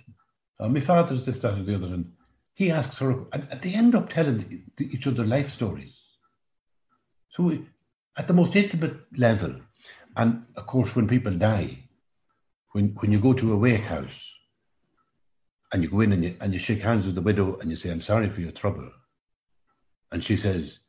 Oh, 0.59 0.69
my 0.69 0.79
father's 0.79 1.25
this, 1.25 1.39
that, 1.39 1.57
or 1.57 1.63
the 1.63 1.75
other." 1.75 1.87
And 1.87 2.13
he 2.53 2.71
asks 2.71 2.99
her, 2.99 3.25
and 3.33 3.59
they 3.61 3.73
end 3.73 3.95
up 3.95 4.09
telling 4.09 4.63
each 4.79 5.07
other 5.07 5.25
life 5.25 5.49
stories. 5.49 5.95
So, 7.29 7.43
we, 7.43 7.67
at 8.15 8.27
the 8.27 8.33
most 8.33 8.55
intimate 8.55 8.97
level, 9.17 9.55
and 10.15 10.45
of 10.55 10.65
course, 10.67 10.95
when 10.95 11.07
people 11.07 11.33
die, 11.33 11.83
when 12.71 12.89
when 12.99 13.11
you 13.11 13.19
go 13.19 13.33
to 13.33 13.53
a 13.53 13.57
wake 13.57 13.85
house 13.85 14.33
and 15.71 15.83
you 15.83 15.89
go 15.89 16.01
in 16.01 16.13
and 16.13 16.23
you, 16.23 16.35
and 16.41 16.53
you 16.53 16.59
shake 16.59 16.81
hands 16.81 17.05
with 17.05 17.15
the 17.15 17.21
widow 17.21 17.57
and 17.59 17.69
you 17.69 17.75
say, 17.75 17.89
I'm 17.89 18.01
sorry 18.01 18.29
for 18.29 18.41
your 18.41 18.51
trouble. 18.51 18.89
And 20.11 20.23
she 20.23 20.37
says, 20.37 20.79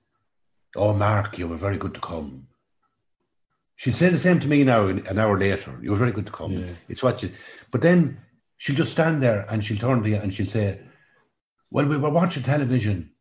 Oh, 0.77 0.93
Mark, 0.93 1.39
you 1.39 1.49
were 1.49 1.57
very 1.57 1.79
good 1.79 1.95
to 1.95 2.01
come. 2.01 2.48
She'd 3.79 3.95
say 3.95 4.09
the 4.09 4.19
same 4.19 4.41
to 4.41 4.49
me 4.49 4.65
now 4.65 4.89
an 4.89 5.19
hour 5.21 5.39
later. 5.39 5.79
You 5.81 5.93
were 5.93 5.97
very 5.97 6.11
good 6.11 6.27
to 6.27 6.33
come. 6.33 6.53
Yeah. 6.53 6.67
It's 6.89 7.03
what 7.03 7.23
you, 7.23 7.31
but 7.71 7.81
then 7.81 8.19
she'll 8.57 8.75
just 8.75 8.91
stand 8.91 9.23
there 9.23 9.47
and 9.49 9.65
she'll 9.65 9.79
turn 9.79 10.03
to 10.03 10.09
you 10.09 10.17
and 10.17 10.35
she'll 10.35 10.49
say, 10.49 10.81
Well, 11.71 11.87
we 11.87 11.97
were 11.97 12.11
watching 12.11 12.43
television 12.43 13.13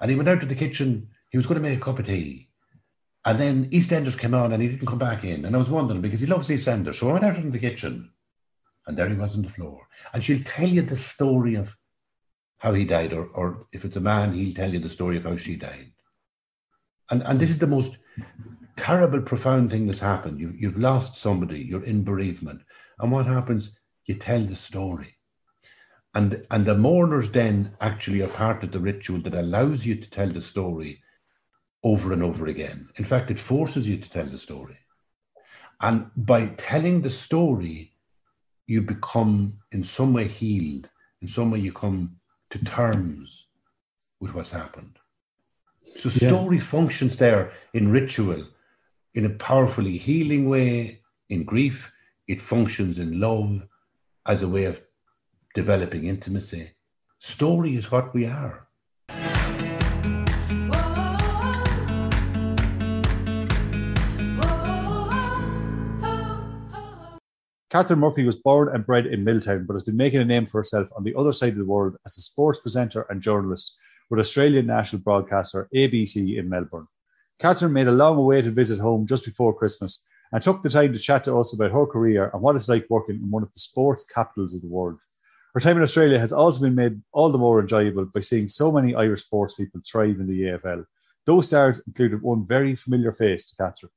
and 0.00 0.10
he 0.10 0.16
went 0.16 0.28
out 0.28 0.40
to 0.40 0.46
the 0.46 0.56
kitchen. 0.56 1.10
He 1.30 1.36
was 1.36 1.46
going 1.46 1.62
to 1.62 1.68
make 1.68 1.78
a 1.78 1.82
cup 1.82 2.00
of 2.00 2.06
tea. 2.06 2.48
And 3.24 3.38
then 3.38 3.70
EastEnders 3.70 4.18
came 4.18 4.34
on 4.34 4.52
and 4.52 4.60
he 4.60 4.68
didn't 4.68 4.88
come 4.88 4.98
back 4.98 5.22
in. 5.22 5.44
And 5.44 5.54
I 5.54 5.58
was 5.60 5.68
wondering 5.68 6.00
because 6.00 6.18
he 6.18 6.26
loves 6.26 6.48
EastEnders. 6.48 6.96
So 6.96 7.08
I 7.08 7.12
went 7.12 7.24
out 7.24 7.36
into 7.36 7.52
the 7.52 7.60
kitchen 7.60 8.10
and 8.88 8.98
there 8.98 9.08
he 9.08 9.14
was 9.14 9.36
on 9.36 9.42
the 9.42 9.48
floor. 9.48 9.86
And 10.12 10.24
she'll 10.24 10.42
tell 10.44 10.68
you 10.68 10.82
the 10.82 10.96
story 10.96 11.54
of 11.54 11.76
how 12.58 12.74
he 12.74 12.84
died, 12.84 13.12
or, 13.12 13.26
or 13.26 13.68
if 13.70 13.84
it's 13.84 13.96
a 13.96 14.00
man, 14.00 14.34
he'll 14.34 14.56
tell 14.56 14.72
you 14.72 14.80
the 14.80 14.90
story 14.90 15.18
of 15.18 15.24
how 15.24 15.36
she 15.36 15.54
died. 15.54 15.92
And, 17.10 17.22
and 17.22 17.38
this 17.38 17.50
is 17.50 17.58
the 17.58 17.68
most 17.68 17.96
terrible, 18.80 19.20
profound 19.20 19.70
thing 19.70 19.86
that's 19.86 20.00
happened. 20.00 20.40
You, 20.40 20.54
you've 20.56 20.78
lost 20.78 21.16
somebody, 21.16 21.60
you're 21.60 21.84
in 21.84 22.02
bereavement. 22.02 22.62
And 22.98 23.12
what 23.12 23.26
happens? 23.26 23.76
You 24.06 24.14
tell 24.14 24.42
the 24.42 24.56
story. 24.56 25.16
And, 26.14 26.44
and 26.50 26.64
the 26.64 26.74
mourners 26.74 27.30
then 27.30 27.76
actually 27.80 28.22
are 28.22 28.28
part 28.28 28.64
of 28.64 28.72
the 28.72 28.80
ritual 28.80 29.20
that 29.20 29.34
allows 29.34 29.84
you 29.84 29.96
to 29.96 30.10
tell 30.10 30.28
the 30.28 30.40
story 30.40 31.02
over 31.84 32.12
and 32.14 32.22
over 32.22 32.46
again. 32.46 32.88
In 32.96 33.04
fact, 33.04 33.30
it 33.30 33.38
forces 33.38 33.86
you 33.86 33.98
to 33.98 34.10
tell 34.10 34.26
the 34.26 34.38
story. 34.38 34.78
And 35.82 36.10
by 36.16 36.46
telling 36.46 37.02
the 37.02 37.10
story, 37.10 37.92
you 38.66 38.82
become 38.82 39.58
in 39.72 39.84
some 39.84 40.14
way 40.14 40.26
healed, 40.26 40.88
in 41.20 41.28
some 41.28 41.50
way 41.50 41.58
you 41.58 41.72
come 41.72 42.16
to 42.50 42.64
terms 42.64 43.46
with 44.20 44.34
what's 44.34 44.50
happened. 44.50 44.98
So 45.82 46.08
story 46.08 46.56
yeah. 46.56 46.62
functions 46.62 47.16
there 47.16 47.52
in 47.74 47.90
ritual 47.90 48.46
in 49.14 49.26
a 49.26 49.30
powerfully 49.30 49.98
healing 49.98 50.48
way, 50.48 51.00
in 51.28 51.44
grief, 51.44 51.90
it 52.28 52.40
functions 52.40 52.98
in 52.98 53.18
love 53.18 53.62
as 54.26 54.42
a 54.42 54.48
way 54.48 54.64
of 54.64 54.80
developing 55.54 56.04
intimacy. 56.04 56.70
Story 57.18 57.76
is 57.76 57.90
what 57.90 58.14
we 58.14 58.26
are. 58.26 58.68
Catherine 67.70 68.00
Murphy 68.00 68.24
was 68.24 68.34
born 68.34 68.68
and 68.74 68.84
bred 68.84 69.06
in 69.06 69.22
Milltown, 69.22 69.64
but 69.64 69.74
has 69.74 69.84
been 69.84 69.96
making 69.96 70.20
a 70.20 70.24
name 70.24 70.44
for 70.44 70.58
herself 70.58 70.88
on 70.96 71.04
the 71.04 71.14
other 71.14 71.32
side 71.32 71.52
of 71.52 71.58
the 71.58 71.64
world 71.64 71.96
as 72.04 72.16
a 72.16 72.20
sports 72.20 72.60
presenter 72.60 73.06
and 73.10 73.20
journalist 73.20 73.78
with 74.08 74.18
Australian 74.18 74.66
national 74.66 75.02
broadcaster 75.02 75.68
ABC 75.74 76.36
in 76.36 76.48
Melbourne. 76.48 76.88
Catherine 77.40 77.72
made 77.72 77.88
a 77.88 77.92
long 77.92 78.18
awaited 78.18 78.54
visit 78.54 78.78
home 78.78 79.06
just 79.06 79.24
before 79.24 79.56
Christmas 79.56 80.06
and 80.30 80.42
took 80.42 80.62
the 80.62 80.68
time 80.68 80.92
to 80.92 80.98
chat 80.98 81.24
to 81.24 81.38
us 81.38 81.54
about 81.54 81.72
her 81.72 81.86
career 81.86 82.30
and 82.34 82.42
what 82.42 82.54
it's 82.54 82.68
like 82.68 82.86
working 82.90 83.16
in 83.16 83.30
one 83.30 83.42
of 83.42 83.50
the 83.52 83.58
sports 83.58 84.04
capitals 84.04 84.54
of 84.54 84.60
the 84.60 84.68
world. 84.68 84.98
Her 85.54 85.60
time 85.60 85.78
in 85.78 85.82
Australia 85.82 86.18
has 86.18 86.34
also 86.34 86.60
been 86.60 86.74
made 86.74 87.00
all 87.12 87.32
the 87.32 87.38
more 87.38 87.60
enjoyable 87.60 88.04
by 88.04 88.20
seeing 88.20 88.46
so 88.46 88.70
many 88.70 88.94
Irish 88.94 89.24
sports 89.24 89.54
people 89.54 89.80
thrive 89.90 90.20
in 90.20 90.26
the 90.26 90.42
AFL. 90.42 90.84
Those 91.24 91.46
stars 91.46 91.82
included 91.86 92.20
one 92.20 92.46
very 92.46 92.76
familiar 92.76 93.10
face 93.10 93.46
to 93.46 93.56
Catherine. 93.56 93.90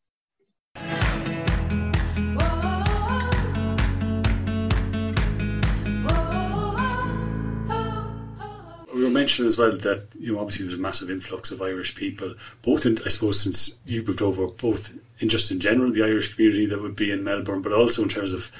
Mentioning 9.23 9.47
as 9.47 9.57
well 9.57 9.71
that 9.71 10.07
you 10.19 10.33
know 10.33 10.39
obviously 10.39 10.65
there's 10.65 10.77
a 10.77 10.81
massive 10.81 11.09
influx 11.09 11.49
of 11.49 11.61
Irish 11.61 11.95
people, 11.95 12.35
both 12.61 12.85
in 12.85 12.97
I 13.05 13.07
suppose 13.07 13.39
since 13.39 13.79
you 13.85 14.03
moved 14.03 14.21
over, 14.21 14.47
both 14.47 14.97
in 15.19 15.29
just 15.29 15.49
in 15.49 15.61
general 15.61 15.93
the 15.93 16.03
Irish 16.03 16.33
community 16.33 16.65
that 16.65 16.81
would 16.81 16.97
be 16.97 17.09
in 17.09 17.23
Melbourne, 17.23 17.61
but 17.61 17.71
also 17.71 18.03
in 18.03 18.09
terms 18.09 18.33
of 18.33 18.51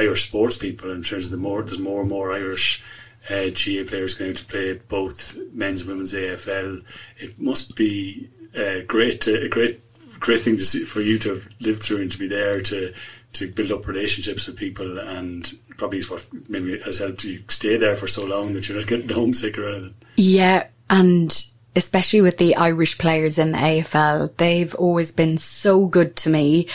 Irish 0.00 0.26
sports 0.26 0.56
people, 0.56 0.90
in 0.90 1.04
terms 1.04 1.26
of 1.26 1.30
the 1.30 1.36
more 1.36 1.62
there's 1.62 1.78
more 1.78 2.00
and 2.00 2.10
more 2.10 2.32
Irish 2.32 2.82
uh, 3.28 3.50
GAA 3.50 3.84
players 3.86 4.14
going 4.14 4.34
to 4.34 4.44
play 4.46 4.72
both 4.72 5.38
men's 5.52 5.82
and 5.82 5.90
women's 5.90 6.12
AFL. 6.12 6.82
It 7.16 7.40
must 7.40 7.76
be 7.76 8.28
a 8.52 8.82
great, 8.82 9.20
to, 9.20 9.44
a 9.44 9.48
great, 9.48 9.80
great 10.18 10.40
thing 10.40 10.56
to 10.56 10.64
see 10.64 10.84
for 10.84 11.00
you 11.00 11.20
to 11.20 11.28
have 11.34 11.48
lived 11.60 11.82
through 11.82 12.00
and 12.00 12.10
to 12.10 12.18
be 12.18 12.26
there 12.26 12.60
to 12.62 12.92
to 13.34 13.48
build 13.52 13.70
up 13.70 13.86
relationships 13.86 14.48
with 14.48 14.56
people 14.56 14.98
and 14.98 15.56
probably 15.80 15.98
is 15.98 16.10
what 16.10 16.28
maybe 16.46 16.78
has 16.80 16.98
helped 16.98 17.24
you 17.24 17.42
stay 17.48 17.78
there 17.78 17.96
for 17.96 18.06
so 18.06 18.22
long 18.22 18.52
that 18.52 18.68
you're 18.68 18.78
not 18.78 18.86
getting 18.86 19.08
homesick 19.20 19.56
or 19.56 19.66
anything. 19.70 19.94
Yeah, 20.16 20.66
and 20.90 21.34
especially 21.74 22.20
with 22.20 22.36
the 22.36 22.54
Irish 22.54 22.98
players 22.98 23.38
in 23.38 23.52
the 23.52 23.58
AFL, 23.58 24.36
they've 24.36 24.74
always 24.74 25.10
been 25.10 25.38
so 25.38 25.86
good 25.86 26.16
to 26.16 26.28
me 26.28 26.68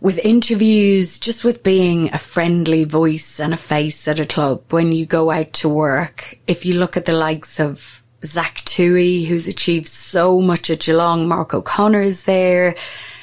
with 0.00 0.24
interviews, 0.24 1.18
just 1.18 1.42
with 1.42 1.64
being 1.64 2.14
a 2.14 2.18
friendly 2.18 2.84
voice 2.84 3.40
and 3.40 3.52
a 3.52 3.56
face 3.56 4.06
at 4.06 4.20
a 4.20 4.24
club 4.24 4.62
when 4.70 4.92
you 4.92 5.06
go 5.06 5.32
out 5.32 5.52
to 5.54 5.68
work. 5.68 6.38
If 6.46 6.64
you 6.64 6.74
look 6.74 6.96
at 6.96 7.06
the 7.06 7.14
likes 7.14 7.58
of 7.58 8.00
Zach 8.22 8.58
Tuohy, 8.58 9.26
who's 9.26 9.48
achieved 9.48 9.88
so 9.88 10.40
much 10.40 10.70
at 10.70 10.80
Geelong, 10.80 11.26
Mark 11.26 11.52
O'Connor 11.52 12.02
is 12.02 12.24
there, 12.24 12.76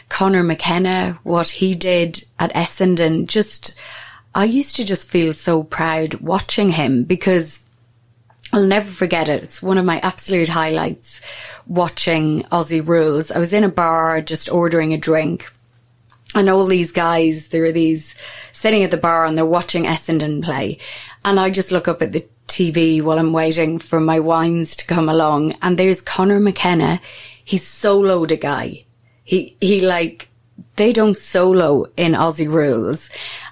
Conor 0.10 0.44
McKenna, 0.44 1.18
what 1.24 1.48
he 1.48 1.76
did 1.76 2.26
at 2.40 2.54
Essendon, 2.54 3.28
just 3.28 3.80
I 4.34 4.46
used 4.46 4.76
to 4.78 4.86
just 4.86 5.10
feel 5.10 5.34
so 5.34 5.64
proud 5.64 6.16
watching 6.16 6.70
him 6.70 7.04
because 7.04 7.64
I'll 8.54 8.66
never 8.66 8.90
forget 8.90 9.30
it. 9.30 9.44
It's 9.44 9.62
one 9.62 9.78
of 9.78 9.86
my 9.86 10.00
absolute 10.00 10.50
highlights 10.50 11.22
watching 11.68 12.44
Aussie 12.44 12.86
Rules. 12.88 13.32
I 13.32 13.40
was 13.40 13.54
in 13.54 13.64
a 13.64 13.70
bar 13.70 14.22
just 14.22 14.52
ordering 14.52 14.94
a 14.94 14.98
drink 14.98 15.52
and 16.34 16.50
all 16.50 16.66
these 16.66 16.92
guys, 16.92 17.50
there 17.50 17.64
are 17.66 17.72
these 17.72 18.16
sitting 18.52 18.84
at 18.84 18.92
the 18.92 18.98
bar 18.98 19.26
and 19.26 19.38
they're 19.38 19.46
watching 19.46 19.84
Essendon 19.84 20.44
play. 20.44 20.78
And 21.26 21.40
I 21.40 21.50
just 21.50 21.72
look 21.72 21.88
up 21.88 22.02
at 22.02 22.14
the 22.14 22.26
TV 22.48 23.02
while 23.02 23.20
I'm 23.20 23.34
waiting 23.34 23.80
for 23.80 24.00
my 24.00 24.20
wines 24.20 24.76
to 24.78 24.86
come 24.86 25.10
along 25.10 25.54
and 25.62 25.78
there's 25.78 26.02
Conor 26.02 26.40
McKenna. 26.40 27.02
He's 27.44 27.64
soloed 27.64 28.32
a 28.32 28.38
guy. 28.38 28.86
He, 29.24 29.58
he 29.60 29.86
like, 29.86 30.30
they 30.78 30.94
don't 30.94 31.18
solo 31.18 31.88
in 31.98 32.14
Aussie 32.14 32.52
rules 32.52 33.10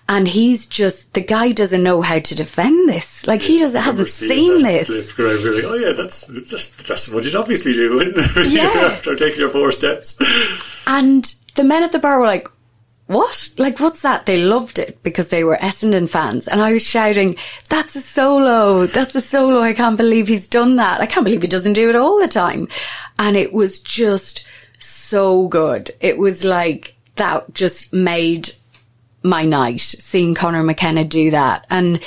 and 0.10 0.28
he's 0.28 0.65
just 0.65 1.13
the 1.13 1.22
guy 1.22 1.52
doesn't 1.52 1.84
know 1.84 2.02
how 2.02 2.17
to 2.17 2.36
defend 2.36 2.89
this. 2.89 3.28
Like 3.28 3.43
he 3.43 3.60
doesn't 3.60 3.82
hasn't 3.82 4.10
seen 4.10 4.63
this. 4.63 4.89
Really, 5.19 5.63
oh 5.63 5.76
yeah, 5.76 5.93
that's 5.93 6.26
that's 6.26 6.72
that's 6.88 7.10
what 7.10 7.24
you'd 7.24 7.36
obviously 7.36 7.74
do, 7.74 7.93
wouldn't 7.93 8.17
it? 8.17 8.52
Yeah, 8.52 8.69
after 8.91 9.15
taking 9.15 9.39
your 9.39 9.52
four 9.52 9.72
steps. 9.72 10.17
And 10.88 11.32
the 11.56 11.63
men 11.63 11.84
at 11.84 11.91
the 11.91 12.00
bar 12.00 12.19
were 12.19 12.26
like, 12.26 12.48
"What? 13.06 13.52
Like 13.60 13.80
what's 13.80 14.02
that?" 14.02 14.26
They 14.26 14.43
loved 14.43 14.80
it 14.80 15.02
because 15.04 15.28
they 15.28 15.43
were 15.43 15.58
Essendon 15.58 16.10
fans, 16.10 16.48
and 16.48 16.60
I 16.60 16.74
was 16.74 16.84
shouting, 16.86 17.38
"That's 17.69 17.95
a 17.95 18.02
solo! 18.02 18.88
That's 18.88 19.13
a 19.13 19.22
solo! 19.22 19.62
I 19.62 19.74
can't 19.74 19.98
believe 19.98 20.28
he's 20.28 20.48
done 20.48 20.78
that! 20.78 21.02
I 21.02 21.06
can't 21.06 21.24
believe 21.24 21.43
he 21.43 21.48
doesn't 21.48 21.74
do 21.74 21.88
it 21.88 21.95
all 21.95 22.19
the 22.19 22.28
time." 22.28 22.67
And 23.19 23.38
it 23.38 23.54
was 23.54 23.78
just 23.78 24.43
so 24.80 25.48
good. 25.50 25.91
It 26.00 26.17
was 26.17 26.43
like 26.43 26.95
that 27.15 27.54
just 27.54 27.93
made 27.93 28.54
my 29.23 29.43
night 29.43 29.82
seeing 29.82 30.34
Conor 30.34 30.63
McKenna 30.63 31.05
do 31.05 31.32
that. 31.32 31.65
And 31.69 32.01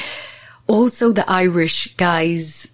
also 0.67 1.13
the 1.13 1.29
Irish 1.31 1.95
guys 1.97 2.69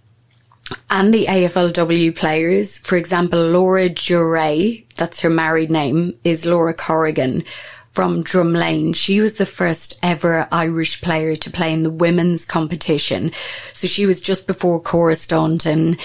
and 0.91 1.13
the 1.13 1.27
AFLW 1.27 2.15
players. 2.15 2.79
For 2.79 2.97
example, 2.97 3.41
Laura 3.41 3.89
Duryea, 3.89 4.85
that's 4.97 5.21
her 5.21 5.31
married 5.31 5.71
name, 5.71 6.15
is 6.25 6.47
Laura 6.47 6.75
Corrigan 6.75 7.45
from 7.93 8.23
Drumlane. 8.23 8.95
She 8.95 9.21
was 9.21 9.35
the 9.35 9.47
first 9.47 9.99
ever 10.03 10.47
Irish 10.53 11.03
player 11.03 11.35
to 11.37 11.51
play 11.51 11.73
in 11.73 11.83
the 11.83 11.91
women's 11.91 12.45
competition. 12.45 13.33
So 13.73 13.89
she 13.89 14.07
was 14.07 14.21
just 14.21 14.47
before 14.47 14.81
Cora 14.81 15.17
Staunton. 15.17 15.97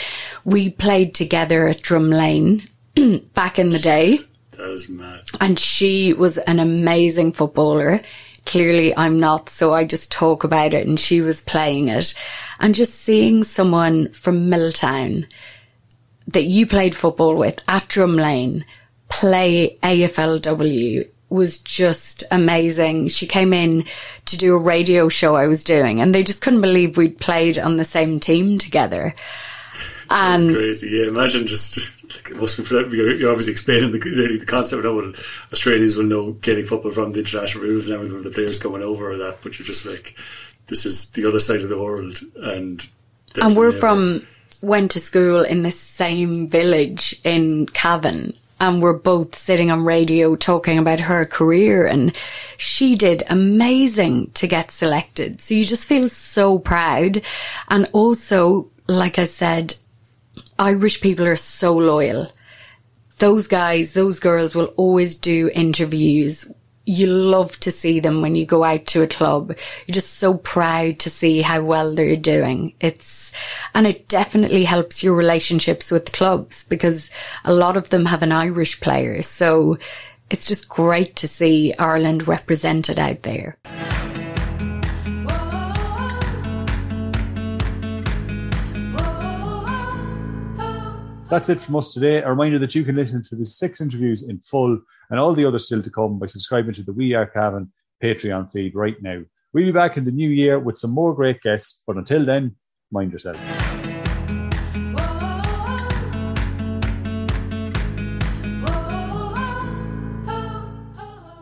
We 0.44 0.70
played 0.72 1.14
together 1.14 1.68
at 1.68 1.82
Drumlane 1.82 2.68
back 3.34 3.60
in 3.60 3.70
the 3.70 3.80
day. 3.80 4.20
That 4.64 4.70
was 4.70 4.88
mad. 4.88 5.24
And 5.42 5.60
she 5.60 6.14
was 6.14 6.38
an 6.38 6.58
amazing 6.58 7.34
footballer. 7.34 8.00
Clearly 8.46 8.96
I'm 8.96 9.20
not, 9.20 9.50
so 9.50 9.74
I 9.74 9.84
just 9.84 10.10
talk 10.10 10.46
about 10.46 10.74
it 10.74 10.88
and 10.88 10.98
she 10.98 11.20
was 11.20 11.42
playing 11.42 11.90
it. 11.90 12.14
And 12.62 12.74
just 12.74 12.94
seeing 12.94 13.44
someone 13.44 14.08
from 14.14 14.48
Milltown 14.48 15.28
that 16.28 16.46
you 16.46 16.66
played 16.66 16.96
football 16.96 17.36
with 17.36 17.60
at 17.68 17.90
Drumlane 17.90 18.64
play 19.10 19.78
AFLW 19.84 21.10
was 21.28 21.58
just 21.58 22.24
amazing. 22.32 23.10
She 23.10 23.28
came 23.28 23.52
in 23.52 23.84
to 24.28 24.38
do 24.38 24.56
a 24.56 24.58
radio 24.58 25.10
show 25.10 25.36
I 25.36 25.48
was 25.48 25.66
doing 25.66 26.00
and 26.00 26.16
they 26.16 26.24
just 26.24 26.42
couldn't 26.42 26.62
believe 26.62 26.96
we'd 26.96 27.20
played 27.20 27.60
on 27.60 27.76
the 27.76 27.84
same 27.84 28.22
team 28.22 28.60
together. 28.60 29.14
And 30.10 30.48
That's 30.52 30.58
crazy. 30.58 30.90
Yeah, 30.92 31.08
imagine 31.08 31.48
just 31.48 31.92
like 32.34 32.42
most 32.42 32.58
people, 32.58 32.94
you're 32.94 33.30
obviously 33.30 33.54
explaining 33.54 33.92
the, 33.92 34.00
the 34.00 34.46
concept 34.46 34.86
of 34.86 34.96
what 34.96 35.16
Australians 35.52 35.96
will 35.96 36.06
know 36.06 36.32
Gaelic 36.34 36.68
football 36.68 36.92
from 36.92 37.12
the 37.12 37.20
international 37.20 37.64
rules 37.64 37.88
and 37.88 37.96
everything, 37.96 38.22
the 38.22 38.30
players 38.30 38.62
coming 38.62 38.82
over 38.82 39.12
or 39.12 39.18
that, 39.18 39.40
but 39.42 39.58
you're 39.58 39.66
just 39.66 39.86
like, 39.86 40.16
this 40.68 40.86
is 40.86 41.12
the 41.12 41.26
other 41.26 41.40
side 41.40 41.62
of 41.62 41.70
the 41.70 41.80
world. 41.80 42.20
And, 42.36 42.86
and 43.42 43.56
we're 43.56 43.72
from, 43.72 44.26
went 44.62 44.92
to 44.92 45.00
school 45.00 45.44
in 45.44 45.64
the 45.64 45.72
same 45.72 46.48
village 46.48 47.20
in 47.24 47.68
Cavan 47.68 48.34
and 48.60 48.82
we're 48.82 48.94
both 48.94 49.36
sitting 49.36 49.72
on 49.72 49.84
radio 49.84 50.36
talking 50.36 50.78
about 50.78 51.02
her 51.02 51.26
career 51.26 51.86
and 51.86 52.16
she 52.58 52.96
did 52.96 53.24
amazing 53.30 54.32
to 54.32 54.48
get 54.48 54.72
selected. 54.72 55.42
So 55.42 55.54
you 55.54 55.66
just 55.66 55.88
feel 55.88 56.08
so 56.08 56.60
proud. 56.60 57.22
And 57.68 57.90
also, 57.92 58.70
like 58.88 59.20
I 59.20 59.26
said, 59.26 59.76
Irish 60.64 61.02
people 61.02 61.28
are 61.28 61.36
so 61.36 61.76
loyal. 61.76 62.32
Those 63.20 63.48
guys, 63.48 63.92
those 63.92 64.22
girls 64.22 64.56
will 64.56 64.74
always 64.78 65.14
do 65.14 65.50
interviews 65.54 66.50
you 66.86 67.08
love 67.08 67.58
to 67.62 67.72
see 67.72 68.00
them 68.00 68.22
when 68.22 68.36
you 68.36 68.46
go 68.46 68.64
out 68.64 68.86
to 68.88 69.02
a 69.02 69.08
club. 69.08 69.50
You're 69.86 69.94
just 69.94 70.18
so 70.18 70.36
proud 70.36 71.00
to 71.00 71.10
see 71.10 71.42
how 71.42 71.64
well 71.64 71.96
they're 71.96 72.18
doing. 72.18 72.74
It's, 72.82 73.32
and 73.74 73.88
it 73.88 74.08
definitely 74.10 74.66
helps 74.66 75.04
your 75.04 75.16
relationships 75.16 75.92
with 75.92 76.12
clubs 76.12 76.66
because 76.66 77.10
a 77.46 77.54
lot 77.54 77.78
of 77.78 77.90
them 77.90 78.06
have 78.06 78.24
an 78.24 78.34
Irish 78.34 78.82
player. 78.82 79.22
So 79.22 79.78
it's 80.30 80.48
just 80.48 80.68
great 80.68 81.16
to 81.18 81.28
see 81.28 81.74
Ireland 81.80 82.28
represented 82.28 83.00
out 83.00 83.24
there. 83.24 83.58
That's 91.34 91.50
it 91.50 91.62
from 91.62 91.78
us 91.78 91.96
today. 91.96 92.22
A 92.22 92.30
reminder 92.30 92.60
that 92.60 92.76
you 92.76 92.84
can 92.84 92.96
listen 92.96 93.24
to 93.24 93.36
the 93.36 93.48
six 93.48 93.82
interviews 93.82 94.30
in 94.30 94.38
full 94.42 94.80
and 95.10 95.20
all 95.20 95.34
the 95.34 95.46
others 95.46 95.66
still 95.66 95.82
to 95.82 95.90
come 95.90 96.20
by 96.20 96.28
subscribing 96.28 96.74
to 96.74 96.84
the 96.84 96.94
We 96.94 97.16
Are 97.16 97.26
Cavan 97.26 97.72
Patreon 98.04 98.52
feed 98.52 98.76
right 98.76 99.02
now. 99.02 99.24
We'll 99.52 99.66
be 99.66 99.72
back 99.72 99.98
in 99.98 100.04
the 100.04 100.12
new 100.12 100.30
year 100.30 100.60
with 100.60 100.78
some 100.78 100.92
more 100.92 101.16
great 101.16 101.42
guests, 101.42 101.82
but 101.88 101.98
until 101.98 102.24
then, 102.24 102.56
mind 102.92 103.14
yourself. 103.14 103.73